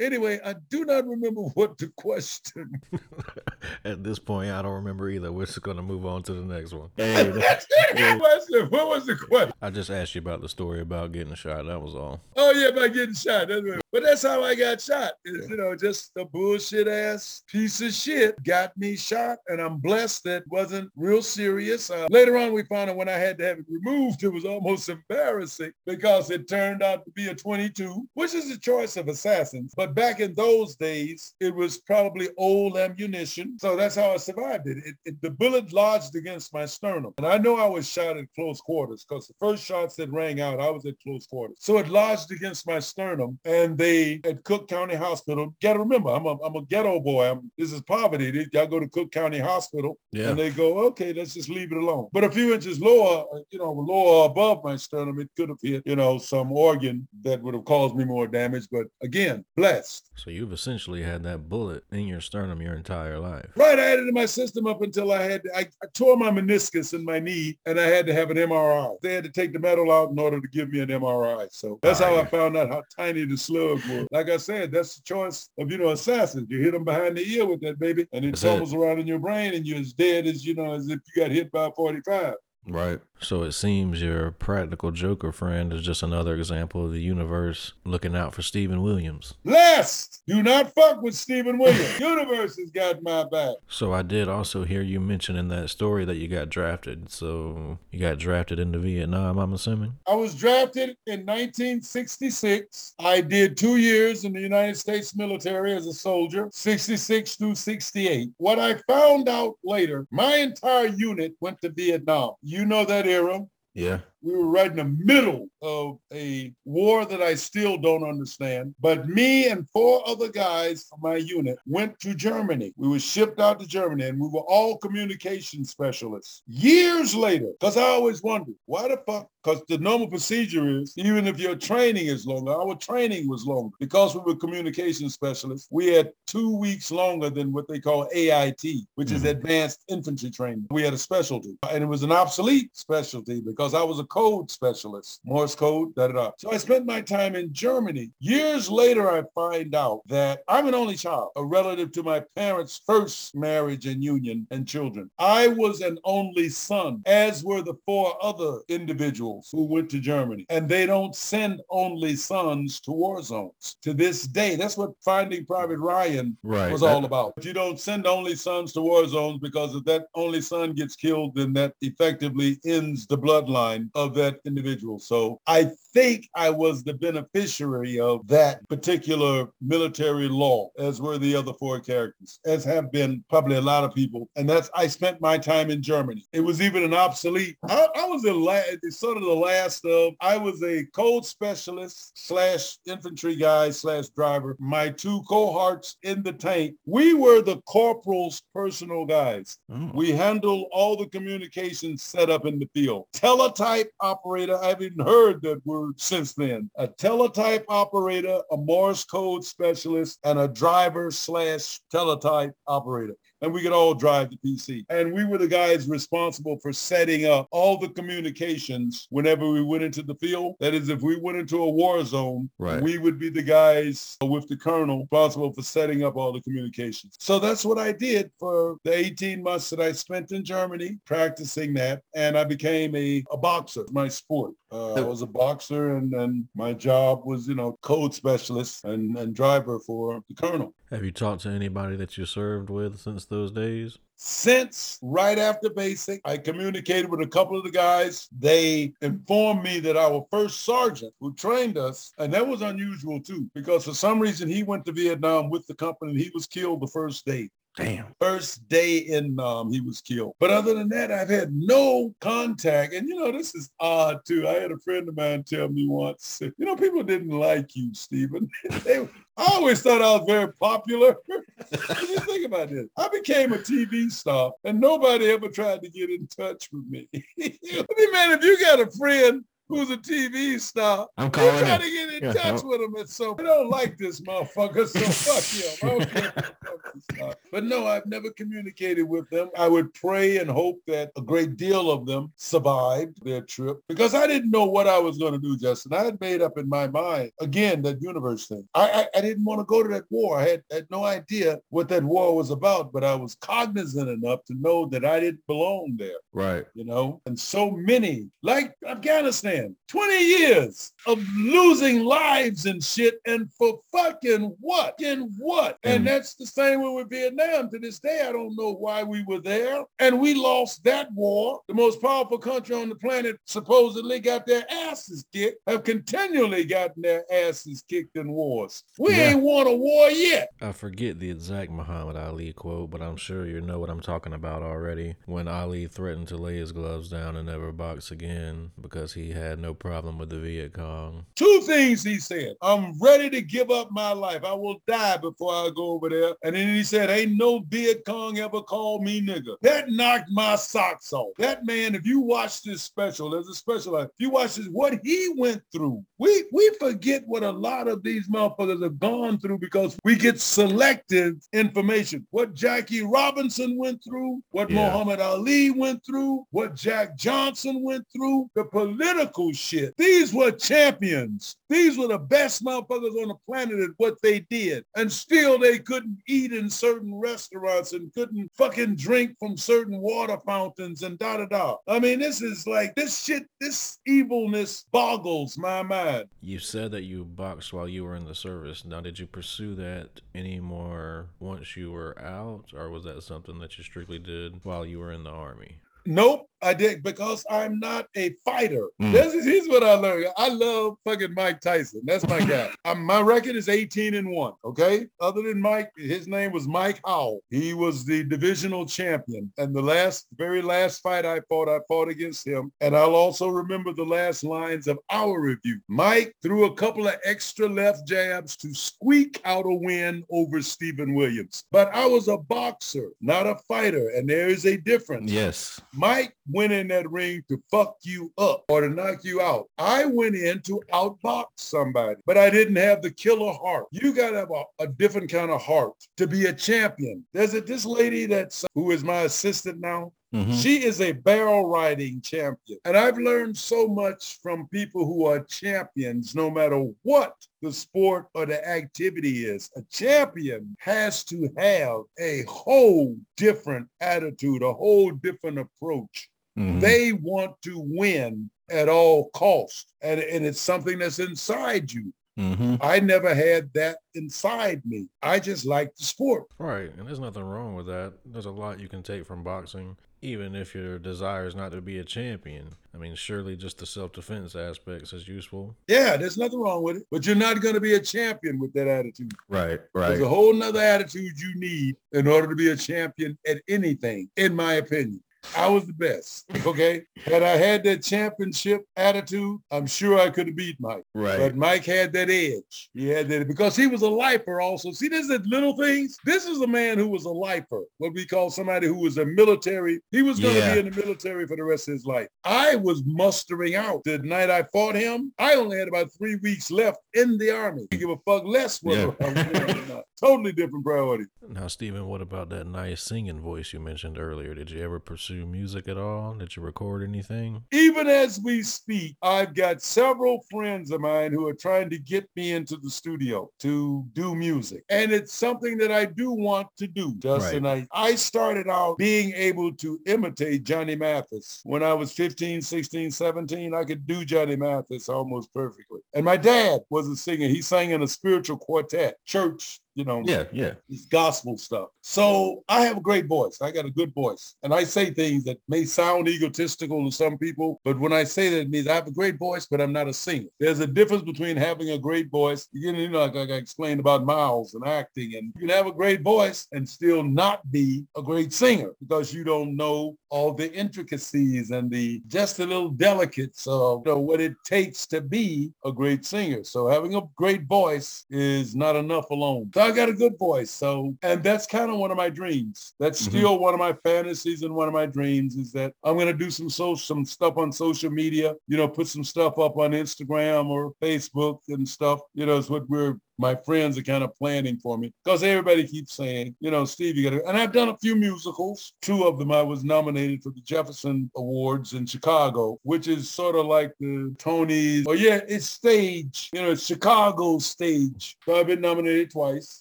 [0.00, 2.80] Anyway, I do not remember what the question.
[3.84, 5.30] At this point, I don't remember either.
[5.30, 6.90] We're just going to move on to the next one.
[6.96, 8.68] Hey, That's the question.
[8.70, 9.52] What was the question?
[9.62, 11.66] I just asked you about the story about getting shot.
[11.66, 12.20] That was all.
[12.34, 13.48] Oh yeah, about getting shot.
[13.48, 15.12] That's what- But that's how I got shot.
[15.24, 20.24] You know, just a bullshit ass piece of shit got me shot, and I'm blessed
[20.24, 21.90] that wasn't real serious.
[21.90, 24.44] Uh, later on, we found out when I had to have it removed, it was
[24.44, 29.06] almost embarrassing because it turned out to be a 22, which is the choice of
[29.06, 29.72] assassins.
[29.76, 34.66] But back in those days, it was probably old ammunition, so that's how I survived
[34.66, 34.78] it.
[34.78, 35.22] It, it.
[35.22, 39.06] The bullet lodged against my sternum, and I know I was shot at close quarters
[39.08, 41.58] because the first shots that rang out, I was at close quarters.
[41.60, 45.54] So it lodged against my sternum, and they at Cook County Hospital.
[45.60, 47.30] Got to remember, I'm a, I'm a ghetto boy.
[47.30, 48.30] I'm, this is poverty.
[48.30, 50.30] They, I go to Cook County Hospital, Yeah.
[50.30, 52.08] and they go, okay, let's just leave it alone.
[52.12, 55.82] But a few inches lower, you know, lower above my sternum, it could have hit,
[55.84, 58.66] you know, some organ that would have caused me more damage.
[58.70, 60.10] But again, blessed.
[60.16, 63.50] So you've essentially had that bullet in your sternum your entire life.
[63.56, 66.30] Right, I had it in my system up until I had, I, I tore my
[66.30, 68.96] meniscus in my knee and I had to have an MRI.
[69.02, 71.48] They had to take the metal out in order to give me an MRI.
[71.50, 73.73] So that's ah, how I found out how tiny the slug
[74.10, 76.46] Like I said, that's the choice of, you know, assassins.
[76.50, 78.48] You hit them behind the ear with that baby and it That's it.
[78.48, 81.22] tumbles around in your brain and you're as dead as, you know, as if you
[81.22, 82.34] got hit by a 45.
[82.66, 83.00] Right.
[83.20, 88.14] So it seems your practical Joker friend is just another example of the universe looking
[88.14, 89.34] out for Steven Williams.
[89.44, 90.22] Blessed!
[90.26, 92.00] Do not fuck with Steven Williams.
[92.00, 93.56] Universe has got my back.
[93.68, 97.10] So I did also hear you mention in that story that you got drafted.
[97.10, 99.94] So you got drafted into Vietnam, I'm assuming?
[100.06, 102.94] I was drafted in 1966.
[102.98, 108.30] I did two years in the United States military as a soldier, 66 through 68.
[108.36, 112.32] What I found out later, my entire unit went to Vietnam.
[112.54, 113.40] You know that era.
[113.74, 113.98] Yeah.
[114.24, 118.74] We were right in the middle of a war that I still don't understand.
[118.80, 122.72] But me and four other guys from my unit went to Germany.
[122.78, 126.42] We were shipped out to Germany and we were all communication specialists.
[126.46, 129.28] Years later, because I always wondered, why the fuck?
[129.42, 133.76] Because the normal procedure is, even if your training is longer, our training was longer.
[133.78, 138.86] Because we were communication specialists, we had two weeks longer than what they call AIT,
[138.94, 139.28] which is Mhm.
[139.28, 140.66] advanced infantry training.
[140.70, 144.48] We had a specialty and it was an obsolete specialty because I was a code
[144.50, 146.30] specialist, Morse code, da da da.
[146.38, 148.10] So I spent my time in Germany.
[148.20, 152.80] Years later, I find out that I'm an only child, a relative to my parents'
[152.86, 155.10] first marriage and union and children.
[155.18, 160.46] I was an only son, as were the four other individuals who went to Germany.
[160.48, 163.76] And they don't send only sons to war zones.
[163.82, 166.70] To this day, that's what Finding Private Ryan Right.
[166.70, 167.34] was all about.
[167.42, 171.34] You don't send only sons to war zones because if that only son gets killed,
[171.34, 174.98] then that effectively ends the bloodline of that individual.
[174.98, 181.36] So I think I was the beneficiary of that particular military law, as were the
[181.36, 184.28] other four characters, as have been probably a lot of people.
[184.36, 186.26] And that's I spent my time in Germany.
[186.32, 187.56] It was even an obsolete.
[187.68, 190.14] I, I was the last, sort of the last of.
[190.20, 194.56] I was a code specialist slash infantry guy slash driver.
[194.58, 196.74] My two cohorts in the tank.
[196.86, 199.58] We were the corporal's personal guys.
[199.70, 199.90] Oh.
[199.94, 203.06] We handle all the communications set up in the field.
[203.12, 206.70] Teletype operator, I haven't even heard that word since then.
[206.76, 213.14] A teletype operator, a Morse code specialist, and a driver slash teletype operator.
[213.44, 214.86] And we could all drive the PC.
[214.88, 219.82] And we were the guys responsible for setting up all the communications whenever we went
[219.82, 220.54] into the field.
[220.60, 222.82] That is, if we went into a war zone, Right.
[222.82, 227.16] we would be the guys with the colonel responsible for setting up all the communications.
[227.20, 231.74] So that's what I did for the 18 months that I spent in Germany practicing
[231.74, 232.00] that.
[232.14, 234.52] And I became a, a boxer, my sport.
[234.72, 239.16] Uh, I was a boxer and, and my job was, you know, code specialist and,
[239.18, 240.72] and driver for the colonel.
[240.94, 243.98] Have you talked to anybody that you served with since those days?
[244.14, 248.28] Since right after basic, I communicated with a couple of the guys.
[248.38, 253.50] They informed me that our first sergeant who trained us, and that was unusual too,
[253.54, 256.80] because for some reason he went to Vietnam with the company and he was killed
[256.80, 257.50] the first day.
[257.76, 258.14] Damn.
[258.20, 260.34] First day in um, he was killed.
[260.38, 262.94] But other than that, I've had no contact.
[262.94, 264.46] And you know, this is odd too.
[264.46, 267.92] I had a friend of mine tell me once, you know, people didn't like you,
[267.92, 268.48] Steven.
[268.84, 269.00] they,
[269.36, 271.16] I always thought I was very popular.
[271.28, 272.86] you think about this.
[272.96, 277.08] I became a TV star and nobody ever tried to get in touch with me.
[277.14, 281.08] I mean, man, if you got a friend who's a TV star.
[281.16, 282.68] I'm calling You're trying to get in Yeah, touch no.
[282.70, 282.94] with him.
[282.96, 284.86] And so I don't like this motherfucker.
[284.88, 285.88] So fuck him.
[285.90, 289.50] I don't care what the fuck this guy- But no, I've never communicated with them.
[289.56, 294.14] I would pray and hope that a great deal of them survived their trip because
[294.14, 295.92] I didn't know what I was going to do, Justin.
[295.94, 298.68] I had made up in my mind, again, that universe thing.
[298.74, 300.38] I, I, I didn't want to go to that war.
[300.38, 304.44] I had, had no idea what that war was about, but I was cognizant enough
[304.46, 306.64] to know that I didn't belong there Right.
[306.74, 309.53] you know, and so many, like Afghanistan,
[309.88, 314.94] 20 years of losing lives and shit, and for fucking what?
[315.02, 315.78] And what?
[315.84, 316.06] And Mm.
[316.06, 317.70] that's the same way with Vietnam.
[317.70, 319.84] To this day, I don't know why we were there.
[319.98, 321.60] And we lost that war.
[321.68, 327.02] The most powerful country on the planet supposedly got their asses kicked, have continually gotten
[327.02, 328.82] their asses kicked in wars.
[328.98, 329.30] We Yeah.
[329.32, 330.48] ain't won a war yet.
[330.60, 334.32] I forget the exact Muhammad Ali quote, but I'm sure you know what I'm talking
[334.32, 335.16] about already.
[335.26, 339.43] When Ali threatened to lay his gloves down and never box again because he had
[339.58, 341.26] no problem with the Viet Cong.
[341.36, 342.54] Two things he said.
[342.62, 344.44] I'm ready to give up my life.
[344.44, 346.34] I will die before I go over there.
[346.42, 349.56] And then he said, ain't no Viet Cong ever called me nigga.
[349.62, 351.32] That knocked my socks off.
[351.38, 354.98] That man, if you watch this special, there's a special, if you watch this, what
[355.04, 359.58] he went through, we, we forget what a lot of these motherfuckers have gone through
[359.58, 362.26] because we get selective information.
[362.30, 364.86] What Jackie Robinson went through, what Yeah.
[364.90, 369.96] Muhammad Ali went through, what Jack Johnson went through, the political shit.
[369.96, 371.56] These were champions.
[371.68, 374.84] These were the best motherfuckers on the planet at what they did.
[374.96, 380.38] And still they couldn't eat in certain restaurants and couldn't fucking drink from certain water
[380.46, 381.76] fountains and da da da.
[381.88, 386.26] I mean, this is like, this shit, this evilness boggles my mind.
[386.40, 388.84] You said that you boxed while you were in the service.
[388.84, 393.78] Now, did you pursue that anymore once you were out, or was that something that
[393.78, 395.78] you strictly did while you were in the army?
[396.06, 398.88] Nope, I did because I'm not a fighter.
[399.00, 399.12] Mm.
[399.12, 400.28] This is here's what I learned.
[400.36, 402.00] I love fucking Mike Tyson.
[402.04, 402.70] That's my guy.
[402.86, 404.54] um, my record is 18 and one.
[404.64, 405.06] Okay.
[405.20, 407.40] Other than Mike, his name was Mike Howell.
[407.50, 409.52] He was the divisional champion.
[409.58, 412.72] And the last, very last fight I fought, I fought against him.
[412.80, 415.80] And I'll also remember the last lines of our review.
[415.88, 421.14] Mike threw a couple of extra left jabs to squeak out a win over Steven
[421.14, 421.64] Williams.
[421.70, 424.10] But I was a boxer, not a fighter.
[424.10, 425.30] And there is a difference.
[425.30, 425.80] Yes.
[425.92, 429.68] Mike went in that ring to fuck you up or to knock you out.
[429.78, 433.86] I went in to outbox somebody, but I didn't have the killer heart.
[433.90, 437.24] You got to have a, a different kind of heart to be a champion.
[437.32, 440.12] There's a, this lady that's who is my assistant now.
[440.34, 440.60] Mhm.
[440.60, 442.80] She is a barrel riding champion.
[442.84, 448.26] And I've learned so much from people who are champions, no matter what the sport
[448.34, 449.70] or the activity is.
[449.76, 456.28] A champion has to have a whole different attitude, a whole different approach.
[456.58, 456.80] Mhm.
[456.80, 459.86] They want to win at all costs.
[460.02, 462.12] And, and it's something that's inside you.
[462.38, 462.78] Mhm.
[462.80, 465.08] I never had that inside me.
[465.22, 466.44] I just like the sport.
[466.58, 468.14] Right, and there's nothing wrong with that.
[468.24, 471.80] There's a lot you can take from boxing, even if your desire is not to
[471.80, 472.70] be a champion.
[472.92, 475.76] I mean, surely just the self-defense aspects is useful.
[475.86, 477.06] Yeah, there's nothing wrong with it.
[477.10, 479.32] But you're not going to be a champion with that attitude.
[479.48, 479.80] Right.
[479.94, 480.08] Right.
[480.10, 484.28] There's a whole nother attitude you need in order to be a champion at anything,
[484.36, 485.20] in my opinion.
[485.56, 486.44] I was the best.
[486.66, 487.02] Okay.
[487.24, 491.04] Had I had that championship attitude, I'm sure I could have beat Mike.
[491.14, 491.38] Right.
[491.38, 492.90] But Mike had that edge.
[492.94, 494.90] He had that because he was a lifer also.
[494.92, 496.16] See, this is little things.
[496.24, 499.24] This is a man who was a lifer, what we call somebody who was a
[499.24, 500.00] military.
[500.10, 500.74] He was going to Yeah.
[500.74, 502.28] be in the military for the rest of his life.
[502.44, 504.02] I was mustering out.
[504.04, 507.86] The night I fought him, I only had about three weeks left in the army.
[507.92, 509.26] I give a fuck less whether Yeah.
[509.26, 510.04] I was or not.
[510.20, 511.24] Totally different priority.
[511.46, 514.54] Now, Steven, what about that nice singing voice you mentioned earlier?
[514.54, 516.34] Did you ever pursue music at all?
[516.34, 517.62] Did you record anything?
[517.72, 522.28] Even as we speak, I've got several friends of mine who are trying to get
[522.36, 524.84] me into the studio to do music.
[524.88, 527.66] And it's something that I do want to do, Justin.
[527.66, 531.60] I, I started out being able to imitate Johnny Mathis.
[531.64, 536.00] When I was 15, 16, 17, I could do Johnny Mathis almost perfectly.
[536.14, 537.48] And my dad was a singer.
[537.48, 541.88] He sang in a spiritual quartet, church you know, yeah, yeah, this gospel stuff.
[542.00, 543.58] So I have a great voice.
[543.62, 544.56] I got a good voice.
[544.62, 548.50] And I say things that may sound egotistical to some people, but when I say
[548.50, 550.48] that, it means I have a great voice, but I'm not a singer.
[550.58, 554.74] There's a difference between having a great voice, you know, like I explained about Miles
[554.74, 558.52] and acting, and you can have a great voice and still not be a great
[558.52, 564.02] singer because you don't know all the intricacies and the just the little delicates of
[564.04, 566.64] you know, what it takes to be a great singer.
[566.64, 569.70] So having a great voice is not enough alone.
[569.74, 570.70] So I got a good voice.
[570.70, 572.94] So, and that's kind of one of my dreams.
[572.98, 573.38] That's mm-hmm.
[573.38, 576.32] still one of my fantasies and one of my dreams is that I'm going to
[576.32, 579.92] do some social, some stuff on social media, you know, put some stuff up on
[579.92, 584.34] Instagram or Facebook and stuff, you know, is what we're my friends are kind of
[584.36, 587.72] planning for me because everybody keeps saying, you know, Steve, you got to, and I've
[587.72, 588.92] done a few musicals.
[589.02, 593.56] Two of them I was nominated for the Jefferson Awards in Chicago, which is sort
[593.56, 595.04] of like the Tonys.
[595.08, 598.36] Oh yeah, it's stage, you know, it's Chicago stage.
[598.44, 599.78] So I've been nominated twice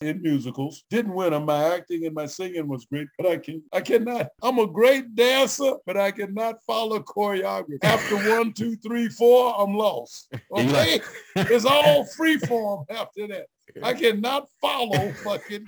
[0.02, 0.84] in musicals.
[0.90, 1.46] Didn't win them.
[1.46, 4.30] My acting and my singing was great, but I can I cannot.
[4.42, 7.78] I'm a great dancer, but I cannot follow choreography.
[7.84, 10.34] After one, two, three, four, I'm lost.
[10.54, 11.02] Okay,
[11.36, 13.43] it's all free form after that.
[13.82, 15.68] I cannot follow fucking.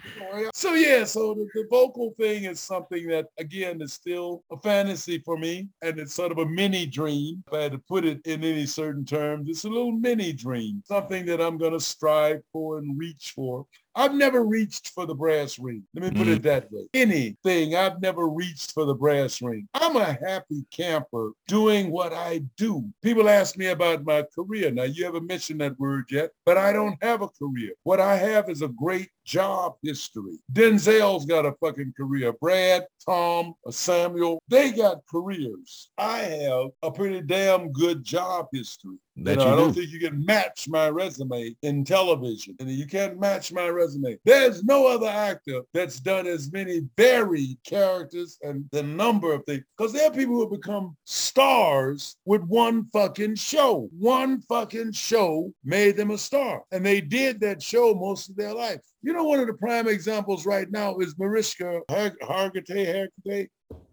[0.54, 5.20] So yeah, so the, the, vocal thing is something that again is still a fantasy
[5.20, 7.44] for me, and it's sort of a mini dream.
[7.48, 10.84] If I had to put it in any certain terms, it's a little mini dream,
[10.86, 13.66] something that I'm gonna strive for and reach for.
[13.96, 15.84] I've never reached for the brass ring.
[15.94, 16.36] Let me put mm.
[16.36, 16.88] it that way.
[16.94, 19.68] Anything, I've never reached for the brass ring.
[19.74, 22.86] I'm a happy camper doing what I do.
[23.02, 24.70] People ask me about my career.
[24.72, 27.72] Now, you haven't mentioned that word yet, but I don't have a career.
[27.84, 30.40] What I have is a great job history.
[30.52, 32.34] Denzel's got a fucking career.
[32.34, 35.90] Brad, Tom, Samuel, they got careers.
[35.98, 38.98] I have a pretty damn good job history.
[39.18, 39.80] That you know, I don't do.
[39.82, 42.56] think you can match my resume in television.
[42.60, 44.18] And you can't match my resume.
[44.26, 49.64] There's no other actor that's done as many varied characters and the number of things.
[49.78, 53.90] Because there are people who have become stars with one fucking show.
[53.98, 56.64] One fucking show made them a star.
[56.72, 58.82] And they did that show most of their life.
[59.02, 63.48] You know, one of the prime examples right now is Mariska Hargitay, Hargitay,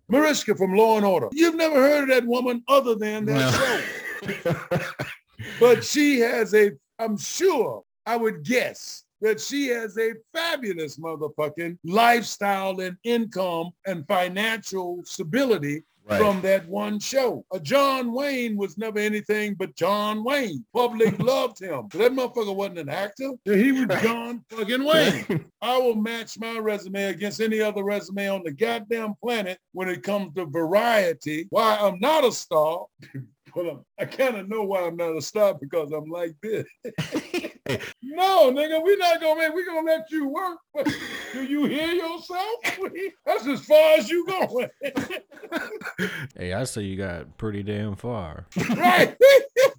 [0.09, 1.29] Mariska from Law and Order.
[1.33, 3.99] You've never heard of that woman other than that show.
[5.61, 11.79] but she has a, I'm sure, I would guess that she has a fabulous motherfucking
[11.85, 16.21] lifestyle and income and financial stability right.
[16.21, 17.45] from that one show.
[17.53, 20.65] A John Wayne was never anything but John Wayne.
[20.75, 21.89] Public loved him.
[21.95, 23.33] That motherfucker wasn't an actor.
[23.45, 25.45] He was John fucking Wayne.
[25.61, 30.03] I will match my resume against any other resume on the goddamn planet when it
[30.03, 31.47] comes to variety.
[31.51, 32.87] Why I'm not a star,
[33.55, 36.67] but I'm, I kind of know why I'm not a star because I'm like this.
[38.03, 39.55] no, nigga, we're not gonna make.
[39.55, 40.59] We're gonna let you work.
[40.75, 40.89] But
[41.33, 42.55] do you hear yourself?
[43.27, 44.69] That's as far as you going.
[46.37, 48.47] hey, I say you got pretty damn far.
[48.77, 49.17] Right.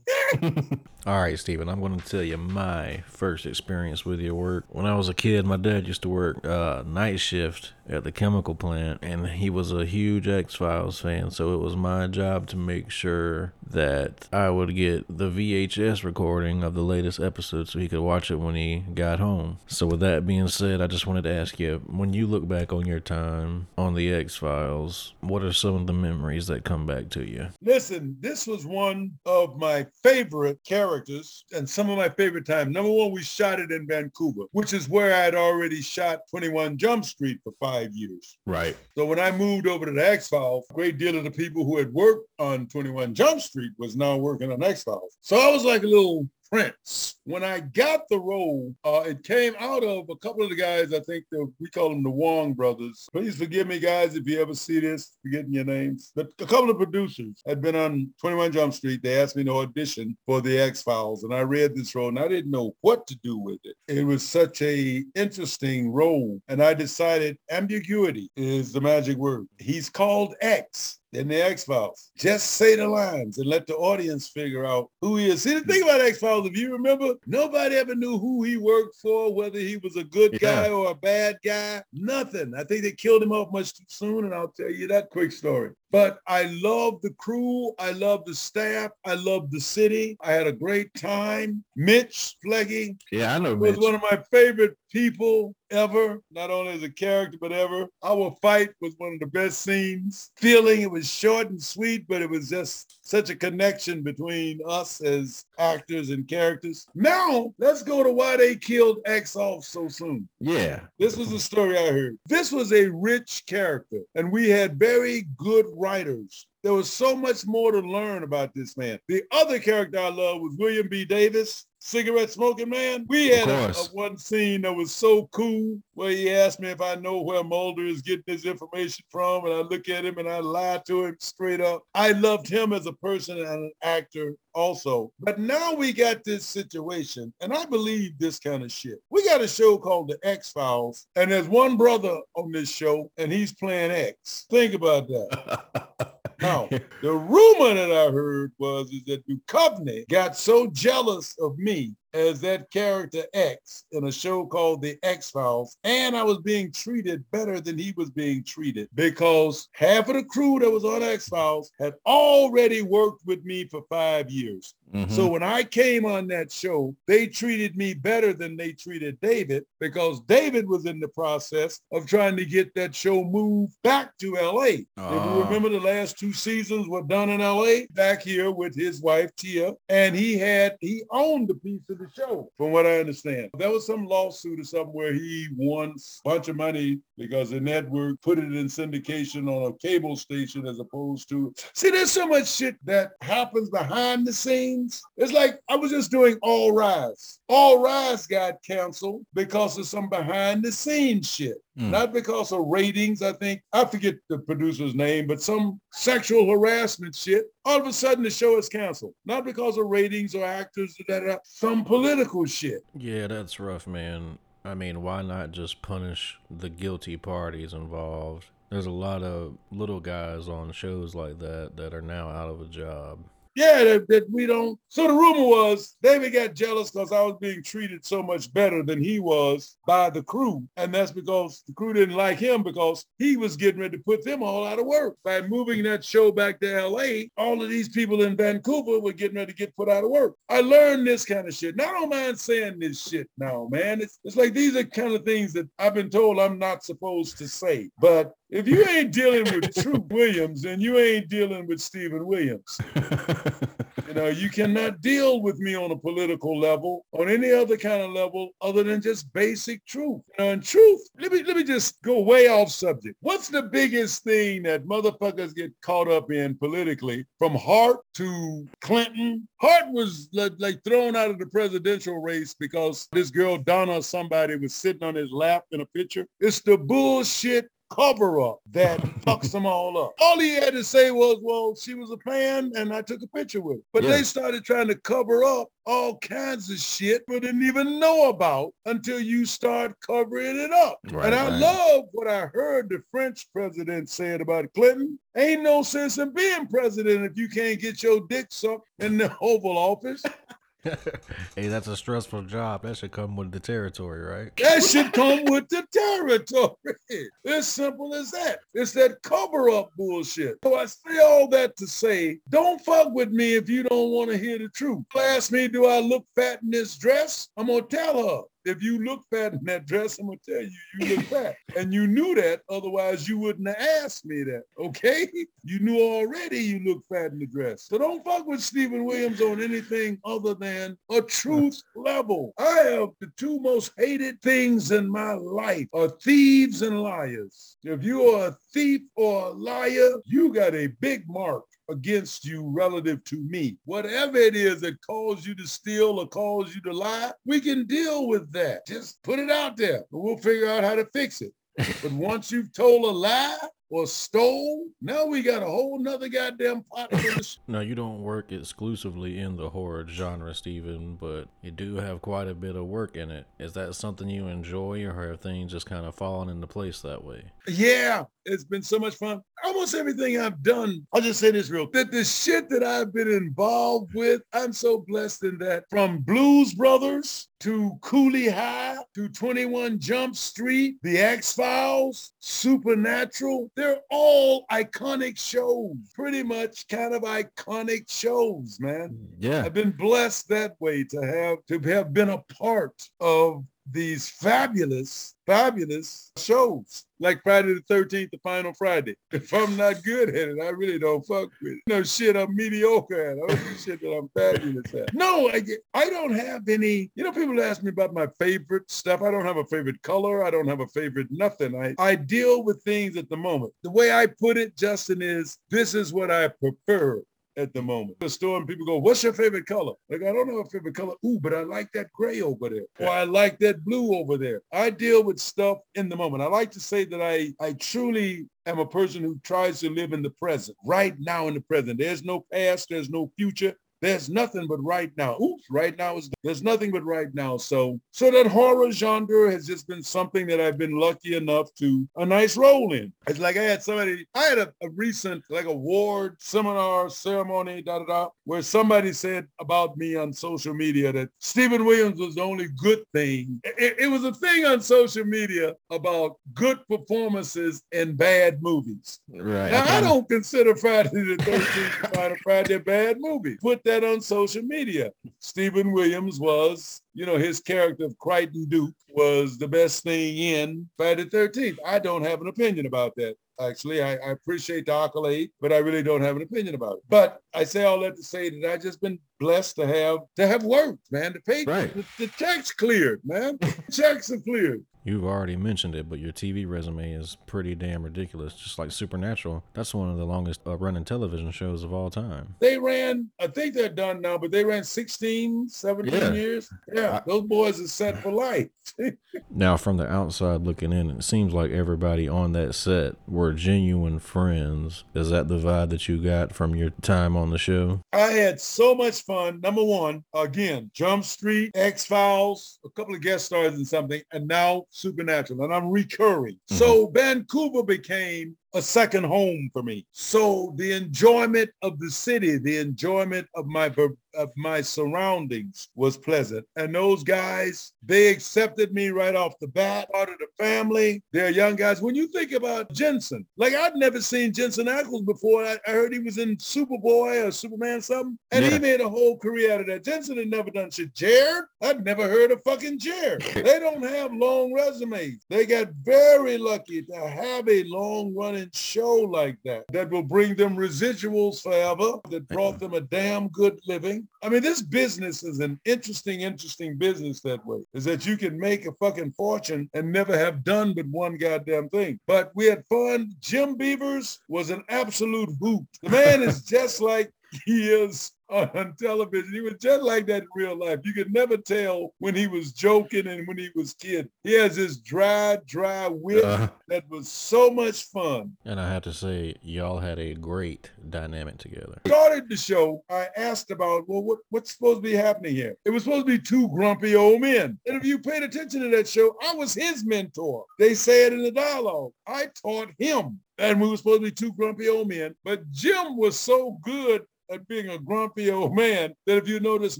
[1.05, 4.65] All right, Steven, I'm going to tell you my first experience with your work.
[4.69, 8.11] When I was a kid, my dad used to work uh, night shift at the
[8.11, 11.31] chemical plant, and he was a huge X Files fan.
[11.31, 16.63] So it was my job to make sure that I would get the VHS recording
[16.63, 19.57] of the latest episode so he could watch it when he got home.
[19.67, 22.71] So, with that being said, I just wanted to ask you when you look back
[22.71, 26.85] on your time on the X Files, what are some of the memories that come
[26.85, 27.47] back to you?
[27.61, 32.71] Listen, this was one of my favorite characters and some of my favorite times.
[32.73, 36.77] Number one, we shot it in Vancouver, which is where I had already shot 21
[36.77, 38.37] Jump Street for five years.
[38.45, 38.75] Right.
[38.97, 41.65] So when I moved over to the X Files, a great deal of the people
[41.65, 45.17] who had worked on 21 Jump Street was now working on X Files.
[45.21, 47.15] So I was like a little Prince.
[47.23, 50.93] When I got the role, uh, it came out of a couple of the guys,
[50.93, 53.07] I think the, we call them the Wong brothers.
[53.11, 56.11] Please forgive me, guys, if you ever see this, forgetting your names.
[56.15, 59.01] But a couple of producers had been on 21 Jump Street.
[59.01, 62.27] They asked me to audition for the X-Files, and I read this role, and I
[62.27, 63.75] didn't know what to do with it.
[63.87, 69.47] It was such a interesting role, and I decided ambiguity is the magic word.
[69.57, 72.11] He's called X in the X-Files.
[72.17, 75.43] Just say the lines and let the audience figure out who he is.
[75.43, 79.33] See, the thing about X-Files, if you remember, nobody ever knew who he worked for,
[79.33, 81.83] whether he was a good guy or a bad guy.
[81.93, 82.53] Nothing.
[82.57, 85.31] I think they killed him off much too soon, and I'll tell you that quick
[85.31, 85.71] story.
[85.93, 87.71] But I love the crew.
[87.77, 88.89] I love the staff.
[89.05, 90.17] I love the city.
[90.21, 91.63] I had a great time.
[91.75, 93.83] Mitch Pileggi yeah, I know was Mitch.
[93.83, 97.85] one of my favorite people ever, not only as a character, but ever.
[98.03, 100.31] Our fight was one of the best scenes.
[100.35, 104.99] Feeling it was short and sweet, but it was just such a connection between us
[104.99, 106.85] as actors and characters.
[106.95, 110.27] Now, let's go to why they killed X off so soon.
[110.39, 110.81] Yeah.
[110.99, 112.17] This was the story I heard.
[112.27, 117.45] This was a rich character, and we had very good writers there was so much
[117.45, 118.97] more to learn about this man.
[119.09, 121.03] The other character I love was William B.
[121.03, 123.05] Davis, cigarette smoking man.
[123.09, 126.81] We had a, a one scene that was so cool where he asked me if
[126.81, 129.45] I know where Mulder is getting his information from.
[129.45, 131.83] And I look at him and I lie to him straight up.
[131.93, 135.11] I loved him as a person and an actor also.
[135.19, 138.99] But now we got this situation, and I believe this kind of shit.
[139.09, 143.11] We got a show called The X Files, and there's one brother on this show,
[143.17, 144.45] and he's playing X.
[144.49, 146.09] Think about that.
[146.43, 146.67] Now,
[147.01, 152.41] the rumor that I heard was is that Duchovny got so jealous of me as
[152.41, 157.23] that character X in a show called The X Files, and I was being treated
[157.31, 161.27] better than he was being treated because half of the crew that was on X
[161.27, 164.75] Files had already worked with me for five years.
[164.93, 165.11] Mm-hmm.
[165.11, 169.65] So when I came on that show, they treated me better than they treated David
[169.79, 174.33] because David was in the process of trying to get that show moved back to
[174.35, 174.83] LA.
[174.97, 175.15] Uh.
[175.15, 175.45] If you ah.
[175.45, 179.75] remember the last two seasons were done in LA, back here with his wife Téa,
[179.89, 183.49] and he had he owned the piece of the show, from what I understand.
[183.57, 185.93] There was some lawsuit or something where he won
[186.25, 190.67] a bunch of money because the network put it in syndication on a cable station
[190.67, 195.01] as opposed to see there's so much shit that happens behind the scenes.
[195.17, 197.39] It's like I was just doing All Rise.
[197.49, 201.57] All Rise got canceled because of some behind the scenes shit.
[201.77, 201.89] Mm.
[201.89, 203.61] Not because of ratings, I think.
[203.73, 207.45] I forget the producer's name, but some sexual harassment shit.
[207.65, 209.15] All of a sudden the show is canceled.
[209.25, 212.83] Not because of ratings or actors, da, da, some political shit.
[212.95, 214.37] Yeah, that's rough, man.
[214.63, 218.45] I mean, why not just punish the guilty parties involved?
[218.69, 222.61] There's a lot of little guys on shows like that that are now out of
[222.61, 223.19] a job
[223.55, 224.79] yeah, that, that, we don't.
[224.87, 228.83] So the rumor was David got jealous because I was being treated so much better
[228.83, 230.67] than he was by the crew.
[230.77, 234.23] And that's because the crew didn't like him because he was getting ready to put
[234.23, 235.17] them all out of work.
[235.23, 239.37] By moving that show back to LA, all of these people in Vancouver were getting
[239.37, 240.35] ready to get put out of work.
[240.49, 241.75] I learned this kind of shit.
[241.75, 244.01] Now, I don't mind saying this shit now, man.
[244.01, 247.37] It's, it's like these are kind of things that I've been told I'm not supposed
[247.37, 247.89] to say.
[247.99, 252.79] But if you ain't dealing with True Williams, then you ain't dealing with Steven Williams.
[254.07, 258.03] you know, you cannot deal with me on a political level, on any other kind
[258.03, 260.21] of level, other than just basic truth.
[260.37, 263.15] You know, and truth, let me let me just go way off subject.
[263.21, 269.47] What's the biggest thing that motherfuckers get caught up in politically, from Hart to Clinton?
[269.61, 274.57] Hart was like, like thrown out of the presidential race because this girl Donna, somebody
[274.57, 276.27] was sitting on his lap in a picture.
[276.39, 280.13] It's the bullshit cover up that fucks them all up.
[280.19, 283.27] All he had to say was, well, she was a fan and I took a
[283.27, 283.83] picture with her.
[283.93, 284.11] But yeah.
[284.11, 288.73] they started trying to cover up all kinds of shit we didn't even know about
[288.85, 290.99] until you start covering it up.
[291.11, 291.59] Right, and I right.
[291.59, 295.19] love what I heard the French president said about Clinton.
[295.35, 299.35] Ain't no sense in being president if you can't get your dick sucked in the
[299.41, 300.23] Oval Office.
[301.55, 302.83] hey, that's a stressful job.
[302.83, 304.55] That should come with the territory, right?
[304.57, 307.29] That should come with the territory.
[307.45, 308.59] As simple as that.
[308.73, 310.57] It's that cover up bullshit.
[310.63, 314.31] So I say all that to say, don't fuck with me if you don't want
[314.31, 315.03] to hear the truth.
[315.17, 317.49] Ask me, do I look fat in this dress?
[317.55, 320.61] I'm going to tell her if you look fat in that dress, I'm gonna tell
[320.61, 321.55] you you look fat.
[321.75, 324.63] and you knew that, otherwise you wouldn't have asked me that.
[324.79, 325.27] Okay?
[325.63, 327.83] You knew already you look fat in the dress.
[327.83, 332.53] So don't fuck with Steven Williams on anything other than a truth level.
[332.57, 337.77] I have the two most hated things in my life are thieves and liars.
[337.83, 342.63] If you are a thief or a liar, you got a big mark against you
[342.63, 343.77] relative to me.
[343.85, 347.85] Whatever it is that caused you to steal or caused you to lie, we can
[347.85, 348.85] deal with that.
[348.87, 351.53] Just put it out there and we'll figure out how to fix it.
[351.77, 353.57] but once you've told a lie,
[353.93, 354.87] or stole.
[355.03, 357.13] Now we got a whole nother goddamn pot.
[357.67, 362.47] no, you don't work exclusively in the horror genre, Steven, but you do have quite
[362.47, 363.45] a bit of work in it.
[363.59, 367.23] Is that something you enjoy, or have things just kind of fallen into place that
[367.23, 367.51] way?
[367.67, 369.41] Yeah, it's been so much fun.
[369.63, 373.29] Almost everything I've done, I'll just say this real that the shit that I've been
[373.29, 379.99] involved with, I'm so blessed in that from Blues Brothers to Cooley High to 21
[379.99, 383.71] Jump Street, The X-Files, Supernatural.
[383.75, 389.17] They're all iconic shows, pretty much kind of iconic shows, man.
[389.39, 389.63] Yeah.
[389.63, 395.35] I've been blessed that way to have to have been a part of these fabulous,
[395.45, 399.15] fabulous shows like Friday the 13th, the final Friday.
[399.31, 401.79] If I'm not good at it, I really don't fuck with it.
[401.87, 403.51] No shit, I'm mediocre at.
[403.51, 405.13] I shit that I'm fabulous at.
[405.13, 405.63] No, I,
[405.93, 409.21] I don't have any, you know, people ask me about my favorite stuff.
[409.21, 410.43] I don't have a favorite color.
[410.43, 411.75] I don't have a favorite nothing.
[411.75, 413.73] I, I deal with things at the moment.
[413.83, 417.21] The way I put it, Justin, is this is what I prefer
[417.57, 418.19] at the moment.
[418.19, 419.93] The store and people go, what's your favorite color?
[420.09, 421.13] Like, I don't know a favorite color.
[421.25, 422.85] Ooh, but I like that gray over there.
[422.99, 424.61] Or I like that blue over there.
[424.71, 426.43] I deal with stuff in the moment.
[426.43, 430.13] I like to say that I, I truly am a person who tries to live
[430.13, 431.99] in the present, right now in the present.
[431.99, 433.75] There's no past, there's no future.
[434.03, 435.37] There's nothing but right now.
[435.41, 437.55] Oops, right now is there's nothing but right now.
[437.55, 442.05] So so that horror genre has just been something that I've been lucky enough to
[442.17, 443.13] a nice role in.
[443.27, 447.99] It's like I had somebody, I had a, a recent like award seminar ceremony, da
[447.99, 452.41] da da, where somebody said about me on social media that Steven Williams was the
[452.41, 453.61] only good thing.
[453.63, 459.21] It, it was a thing on social media about good performances in bad movies.
[459.29, 459.71] Right.
[459.71, 463.55] Now I don't consider Friday the 13th Final Friday a bad movie.
[463.61, 465.11] Put that that on social media.
[465.39, 470.89] Steven Williams was, you know, his character of Creighton Duke was the best thing in
[470.97, 471.77] Friday the 13th.
[471.85, 473.35] I don't have an opinion about that.
[473.59, 477.03] Actually, I, I appreciate the accolade, but I really don't have an opinion about it.
[477.07, 480.47] But I say all that to say that I've just been blessed to have to
[480.47, 481.33] have worked, man.
[481.33, 481.93] The pay, Right.
[481.93, 483.59] the, the checks cleared, man.
[483.91, 484.83] checks are cleared.
[485.05, 488.53] You've already mentioned it, but your TV resume is pretty damn ridiculous.
[488.53, 492.55] Just like Supernatural, that's one of the longest uh, running television shows of all time.
[492.61, 496.31] They ran, I think they're done now, but they ran 16, 17 Yeah.
[496.31, 496.69] years.
[496.93, 498.69] Yeah, those boys are set for life.
[499.49, 504.19] Now, from the outside looking in, it seems like everybody on that set were genuine
[504.19, 505.03] friends.
[505.15, 508.01] Is that the vibe that you got from your time on the show?
[508.13, 509.32] I had so much fun.
[509.61, 514.47] Number one, again, Jump Street, X Files, a couple of guest stars and something, and
[514.47, 516.55] now Supernatural, and I'm recurring.
[516.55, 516.75] Mm-hmm.
[516.75, 520.05] So Vancouver became a second home for me.
[520.11, 523.89] So the enjoyment of the city, the enjoyment of my
[524.35, 526.65] of my surroundings was pleasant.
[526.75, 531.23] And those guys, they accepted me right off the bat, part of the family.
[531.31, 532.01] They're young guys.
[532.01, 535.65] When you think about Jensen, like I'd never seen Jensen Ackles before.
[535.65, 539.37] I, I heard he was in Superboy or Superman something, and he made a whole
[539.37, 540.03] career out of that.
[540.03, 541.13] Jensen had never done shit.
[541.13, 543.41] Jared, I'd never heard of fucking Jared.
[543.53, 545.45] they don't have long resumes.
[545.49, 550.55] They got very lucky to have a long running show like that that will bring
[550.55, 554.22] them residuals forever, that brought them a damn good living.
[554.41, 558.59] I mean, this business is an interesting, interesting business that way, is that you can
[558.59, 562.19] make a fucking fortune and never have done but one goddamn thing.
[562.27, 563.33] But we had fun.
[563.39, 565.85] Jim Beavers was an absolute hoot.
[566.01, 567.31] The man is just like
[567.65, 569.51] he is on television.
[569.53, 570.99] He was just like that in real life.
[571.03, 574.29] You could never tell when he was joking and when he was kidding.
[574.43, 578.55] He has this dry, dry wit Uh, that was so much fun.
[578.65, 581.99] and I have to say, y'all had a great dynamic together.
[582.05, 585.75] Started the show, I asked about, well, what, what's supposed to be happening here?
[585.85, 587.79] It was supposed to be two grumpy old men.
[587.87, 590.65] And if you paid attention to that show, I was his mentor.
[590.79, 592.11] They say it in the dialogue.
[592.27, 593.39] I taught him.
[593.59, 595.35] And we were supposed to be two grumpy old men.
[595.43, 599.99] But Jim was so good at being a grumpy old man that if you notice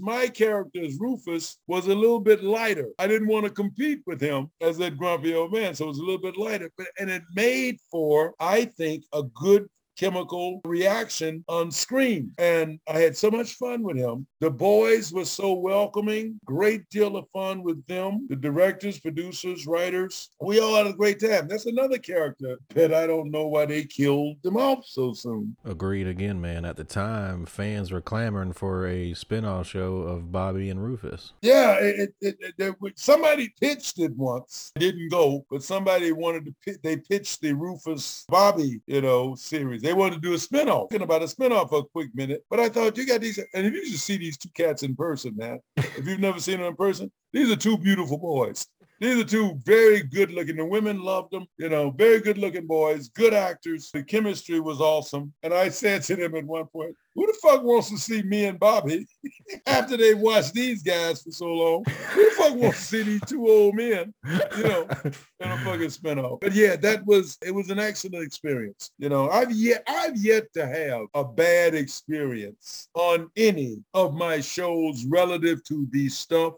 [0.00, 2.90] my character as Rufus was a little bit lighter.
[2.98, 5.74] I didn't want to compete with him as that grumpy old man.
[5.74, 6.70] So it was a little bit lighter.
[6.76, 9.66] But and it made for, I think, a good
[9.96, 12.32] chemical reaction on screen.
[12.38, 14.26] And I had so much fun with him.
[14.40, 18.26] The boys were so welcoming, great deal of fun with them.
[18.28, 21.48] The directors, producers, writers, we all had a great time.
[21.48, 25.56] That's another character that I don't know why they killed them off so soon.
[25.64, 26.64] Agreed again, man.
[26.64, 31.32] At the time, fans were clamoring for a spin-off show of Bobby and Rufus.
[31.42, 34.72] Yeah, it, it, it, somebody pitched it once.
[34.76, 39.83] It didn't go, but somebody wanted to they pitched the Rufus Bobby, you know, series.
[39.84, 40.88] They wanted to do a spinoff.
[40.88, 43.66] Thinking about a spinoff for a quick minute, but I thought you got these, and
[43.66, 46.68] if you should see these two cats in person, man, if you've never seen them
[46.68, 48.66] in person, these are two beautiful boys.
[49.00, 50.56] These are two very good looking.
[50.56, 53.90] The women loved them, you know, very good looking boys, good actors.
[53.92, 55.32] The chemistry was awesome.
[55.42, 58.46] And I said to them at one point, who the fuck wants to see me
[58.46, 59.06] and Bobby
[59.66, 61.84] after they watched these guys for so long?
[62.12, 64.12] Who the fuck wants to see these two old men,
[64.56, 66.40] you know, in a fucking spinoff?
[66.40, 68.90] But yeah, that was it was an excellent experience.
[68.98, 74.40] You know, I've yet I've yet to have a bad experience on any of my
[74.40, 76.54] shows relative to the stuff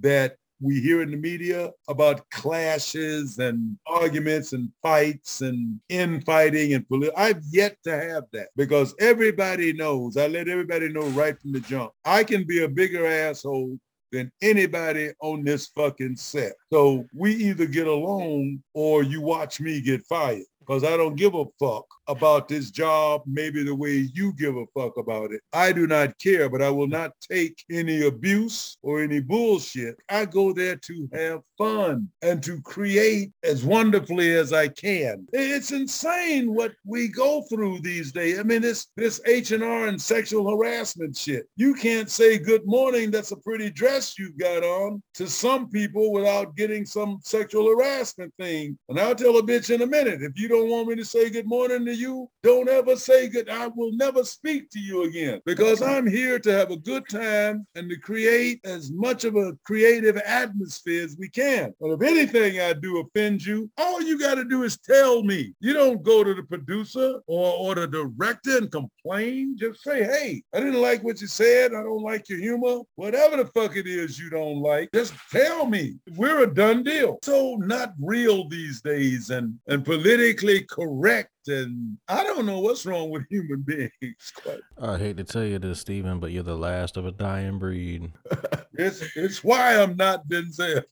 [0.00, 6.88] that we hear in the media about clashes and arguments and fights and infighting and
[6.88, 10.16] poli- I've yet to have that because everybody knows.
[10.16, 11.92] I let everybody know right from the jump.
[12.04, 13.78] I can be a bigger asshole
[14.12, 16.52] than anybody on this fucking set.
[16.72, 21.34] So we either get along or you watch me get fired because I don't give
[21.34, 25.40] a fuck about this job maybe the way you give a fuck about it.
[25.52, 29.96] I do not care, but I will not take any abuse or any bullshit.
[30.08, 35.26] I go there to have fun and to create as wonderfully as I can.
[35.32, 38.38] It's insane what we go through these days.
[38.38, 41.46] I mean, this this H&R and sexual harassment shit.
[41.56, 46.12] You can't say good morning, that's a pretty dress you've got on to some people
[46.12, 48.78] without getting some sexual harassment thing.
[48.88, 51.30] And I'll tell a bitch in a minute, if you don't want me to say
[51.30, 53.48] good morning to you, don't ever say good.
[53.48, 57.66] I will never speak to you again because I'm here to have a good time
[57.74, 61.74] and to create as much of a creative atmosphere as we can.
[61.80, 65.54] But if anything I do offends you, all you got to do is tell me.
[65.60, 69.56] You don't go to the producer or, or the director and complain.
[69.58, 71.72] Just say, hey, I didn't like what you said.
[71.72, 72.80] I don't like your humor.
[72.94, 75.96] Whatever the fuck it is you don't like, just tell me.
[76.16, 77.18] We're a done deal.
[77.22, 83.10] So not real these days and, and politically correct and I don't know what's wrong
[83.10, 84.32] with human beings.
[84.34, 84.60] Quite.
[84.80, 88.12] I hate to tell you this, Steven, but you're the last of a dying breed.
[88.74, 90.82] it's it's why I'm not Denzel.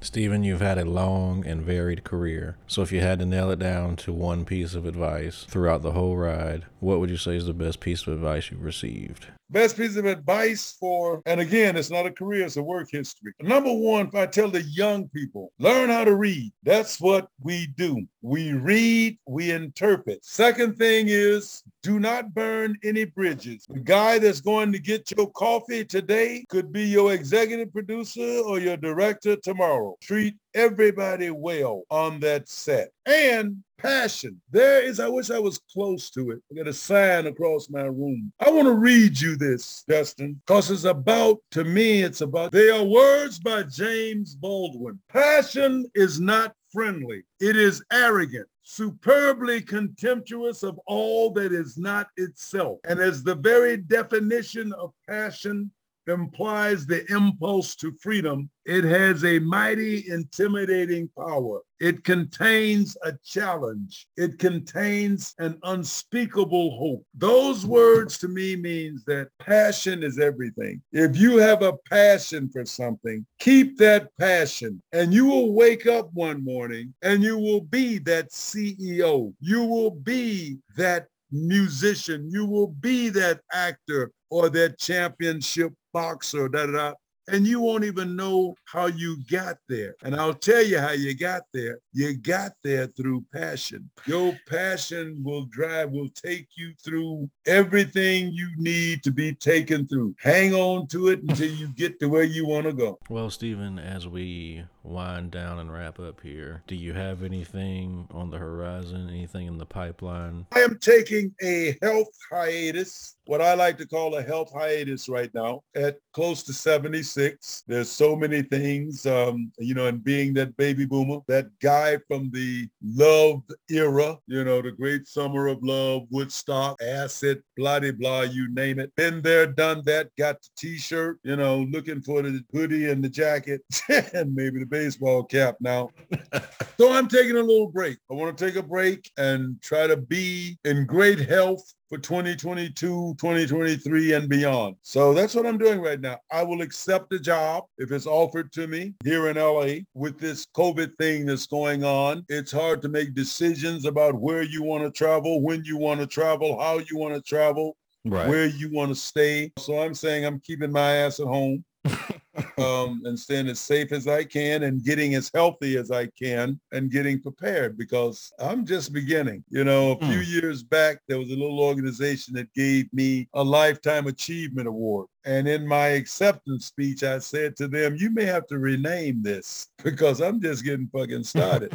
[0.00, 2.56] Steven, you've had a long and varied career.
[2.66, 5.92] So if you had to nail it down to one piece of advice throughout the
[5.92, 9.26] whole ride, what would you say is the best piece of advice you've received?
[9.50, 13.32] Best piece of advice for, and again, it's not a career, it's a work history.
[13.40, 16.52] Number one, if I tell the young people, learn how to read.
[16.62, 18.06] That's what we do.
[18.20, 20.24] We read, we interpret.
[20.24, 23.64] Second thing is do not burn any bridges.
[23.68, 28.58] The guy that's going to get your coffee today could be your executive producer or
[28.58, 29.96] your director tomorrow.
[30.02, 32.90] Treat everybody well on that set.
[33.08, 34.38] And passion.
[34.50, 36.42] There is, I wish I was close to it.
[36.52, 38.30] I got a sign across my room.
[38.38, 42.68] I want to read you this, Justin, because it's about, to me, it's about, they
[42.68, 45.00] are words by James Baldwin.
[45.08, 47.22] Passion is not friendly.
[47.40, 52.78] It is arrogant superbly contemptuous of all that is not itself.
[52.84, 55.70] And as the very definition of passion
[56.08, 61.60] implies the impulse to freedom, it has a mighty intimidating power.
[61.80, 64.08] It contains a challenge.
[64.16, 67.06] It contains an unspeakable hope.
[67.14, 70.82] Those words to me means that passion is everything.
[70.92, 76.10] If you have a passion for something, keep that passion and you will wake up
[76.12, 79.32] one morning and you will be that CEO.
[79.40, 82.30] You will be that musician.
[82.30, 86.92] You will be that actor or that championship boxer, da da da
[87.28, 89.94] and you won't even know how you got there.
[90.02, 91.78] And I'll tell you how you got there.
[91.92, 93.90] You got there through passion.
[94.06, 100.14] Your passion will drive, will take you through everything you need to be taken through.
[100.18, 102.98] Hang on to it until you get to where you want to go.
[103.08, 108.30] Well, Steven, as we wind down and wrap up here, do you have anything on
[108.30, 110.46] the horizon, anything in the pipeline?
[110.52, 115.28] I am taking a health hiatus, what I like to call a health hiatus right
[115.34, 117.62] now at close to 76.
[117.66, 122.30] There's so many things, um, you know, and being that baby boomer, that guy from
[122.32, 128.22] the love era, you know, the great summer of love, Woodstock, acid, blah, blah, blah,
[128.22, 128.96] you name it.
[128.96, 133.10] Been there, done that, got the t-shirt, you know, looking for the hoodie and the
[133.10, 133.60] jacket
[134.14, 135.90] and maybe the baseball cap now.
[136.78, 137.98] so I'm taking a little break.
[138.10, 143.14] I want to take a break and try to be in great health for 2022,
[143.18, 144.76] 2023 and beyond.
[144.82, 146.18] So that's what I'm doing right now.
[146.30, 150.46] I will accept a job if it's offered to me here in LA with this
[150.56, 152.24] COVID thing that's going on.
[152.28, 156.06] It's hard to make decisions about where you want to travel, when you want to
[156.06, 158.28] travel, how you want to travel, right.
[158.28, 159.52] where you want to stay.
[159.58, 161.64] So I'm saying I'm keeping my ass at home
[162.58, 166.58] um, and staying as safe as I can and getting as healthy as I can
[166.72, 169.44] and getting prepared because I'm just beginning.
[169.48, 170.28] You know, a few mm.
[170.28, 175.06] years back, there was a little organization that gave me a Lifetime Achievement Award.
[175.24, 179.68] And in my acceptance speech, I said to them, you may have to rename this
[179.84, 181.72] because I'm just getting fucking started.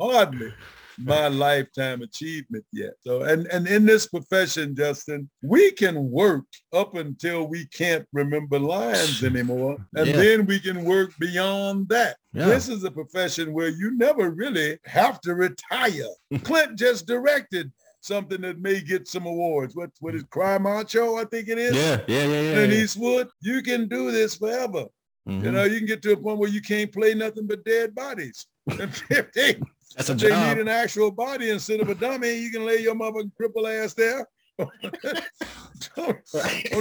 [0.00, 0.52] hardly
[0.98, 2.94] my lifetime achievement yet.
[3.00, 8.58] So, and, and in this profession, Justin, we can work up until we can't remember
[8.58, 9.76] lines anymore.
[9.96, 10.16] And yeah.
[10.16, 12.16] then we can work beyond that.
[12.32, 12.46] Yeah.
[12.46, 16.08] This is a profession where you never really have to retire.
[16.42, 19.74] Clint just directed something that may get some awards.
[19.74, 21.16] What what is Cry Macho?
[21.16, 21.74] I think it is.
[21.74, 22.58] Yeah, yeah, yeah, yeah.
[22.60, 22.78] And yeah.
[22.78, 24.86] Eastwood, you can do this forever.
[25.28, 25.44] Mm-hmm.
[25.44, 27.94] You know, you can get to a point where you can't play nothing but dead
[27.94, 28.46] bodies.
[29.34, 29.60] they,
[29.96, 30.56] That's a they job.
[30.56, 33.94] need an actual body instead of a dummy, you can lay your mother cripple ass
[33.94, 34.26] there
[34.58, 34.68] on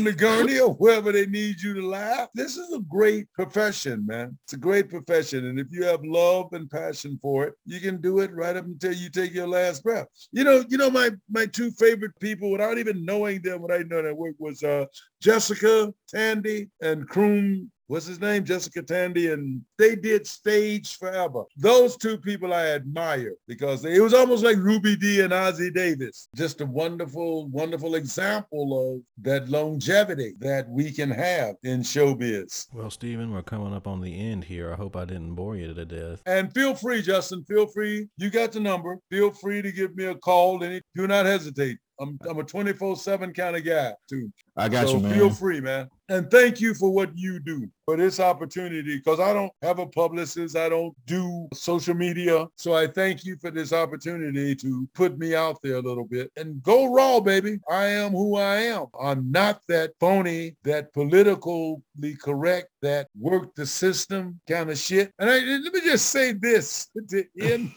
[0.03, 2.30] the gurney or wherever they need you to laugh.
[2.34, 4.38] This is a great profession, man.
[4.43, 5.45] It's a great profession.
[5.45, 8.66] And if you have love and passion for it, you can do it right up
[8.66, 10.07] until you take your last breath.
[10.32, 13.84] You know, you know, my my two favorite people without even knowing them when I
[13.84, 14.86] know that work was uh
[15.22, 18.44] Jessica Tandy and Kroom what's his name?
[18.44, 21.44] Jessica Tandy, and they did stage forever.
[21.58, 26.28] Those two people I admire because it was almost like Ruby Dee and Ossie Davis.
[26.36, 32.68] Just a wonderful, wonderful example of that longevity that we can have in showbiz.
[32.74, 34.72] Well, Steven, we're coming up on the end here.
[34.72, 36.22] I hope I didn't bore you to death.
[36.26, 38.08] And feel free, Justin, feel free.
[38.18, 38.98] You got the number.
[39.10, 40.62] Feel free to give me a call.
[40.64, 41.78] And do not hesitate.
[42.00, 44.32] I'm, I'm a 24-7 kind of guy, too.
[44.56, 45.14] I got so you, man.
[45.14, 45.89] feel free, man.
[46.10, 49.88] And thank you for what you do for this opportunity because I don't have a
[49.88, 50.56] publicist.
[50.56, 52.47] I don't do social media.
[52.58, 56.32] So I thank you for this opportunity to put me out there a little bit
[56.36, 57.60] and go raw, baby.
[57.70, 58.88] I am who I am.
[58.99, 65.14] I'm not that phony, that politically correct, that work the system kind of shit.
[65.20, 67.72] And I, let me just say this to end.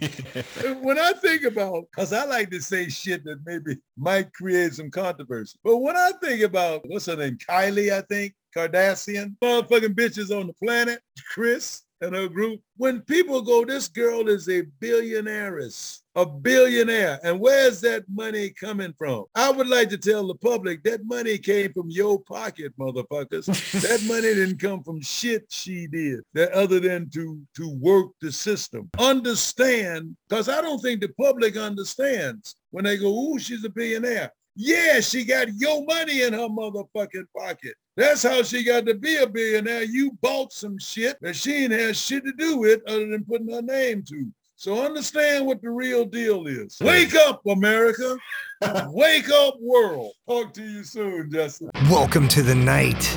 [0.82, 4.90] when I think about, because I like to say shit that maybe might create some
[4.90, 5.58] controversy.
[5.62, 7.38] But when I think about, what's her name?
[7.38, 8.34] Kylie, I think.
[8.56, 11.00] Kardashian, motherfucking bitches on the planet,
[11.32, 12.60] Kris and her group.
[12.76, 17.18] When people go, this girl is a billionaireess, a billionaire.
[17.24, 19.24] And where's that money coming from?
[19.34, 23.46] I would like to tell the public that money came from your pocket, motherfuckers.
[23.82, 28.30] that money didn't come from shit she did, that other than to, to work the
[28.30, 28.88] system.
[28.98, 34.32] Understand, because I don't think the public understands when they go, ooh, she's a billionaire.
[34.60, 37.74] Yeah, she got your money in her motherfucking pocket.
[37.96, 39.84] That's how she got to be a billionaire.
[39.84, 43.52] You bought some shit that she ain't had shit to do with other than putting
[43.52, 44.26] her name to.
[44.56, 46.76] So understand what the real deal is.
[46.80, 48.16] Wake up, America.
[48.88, 50.10] Wake up, world.
[50.28, 51.70] Talk to you soon, Justin.
[51.88, 53.16] Welcome to the night.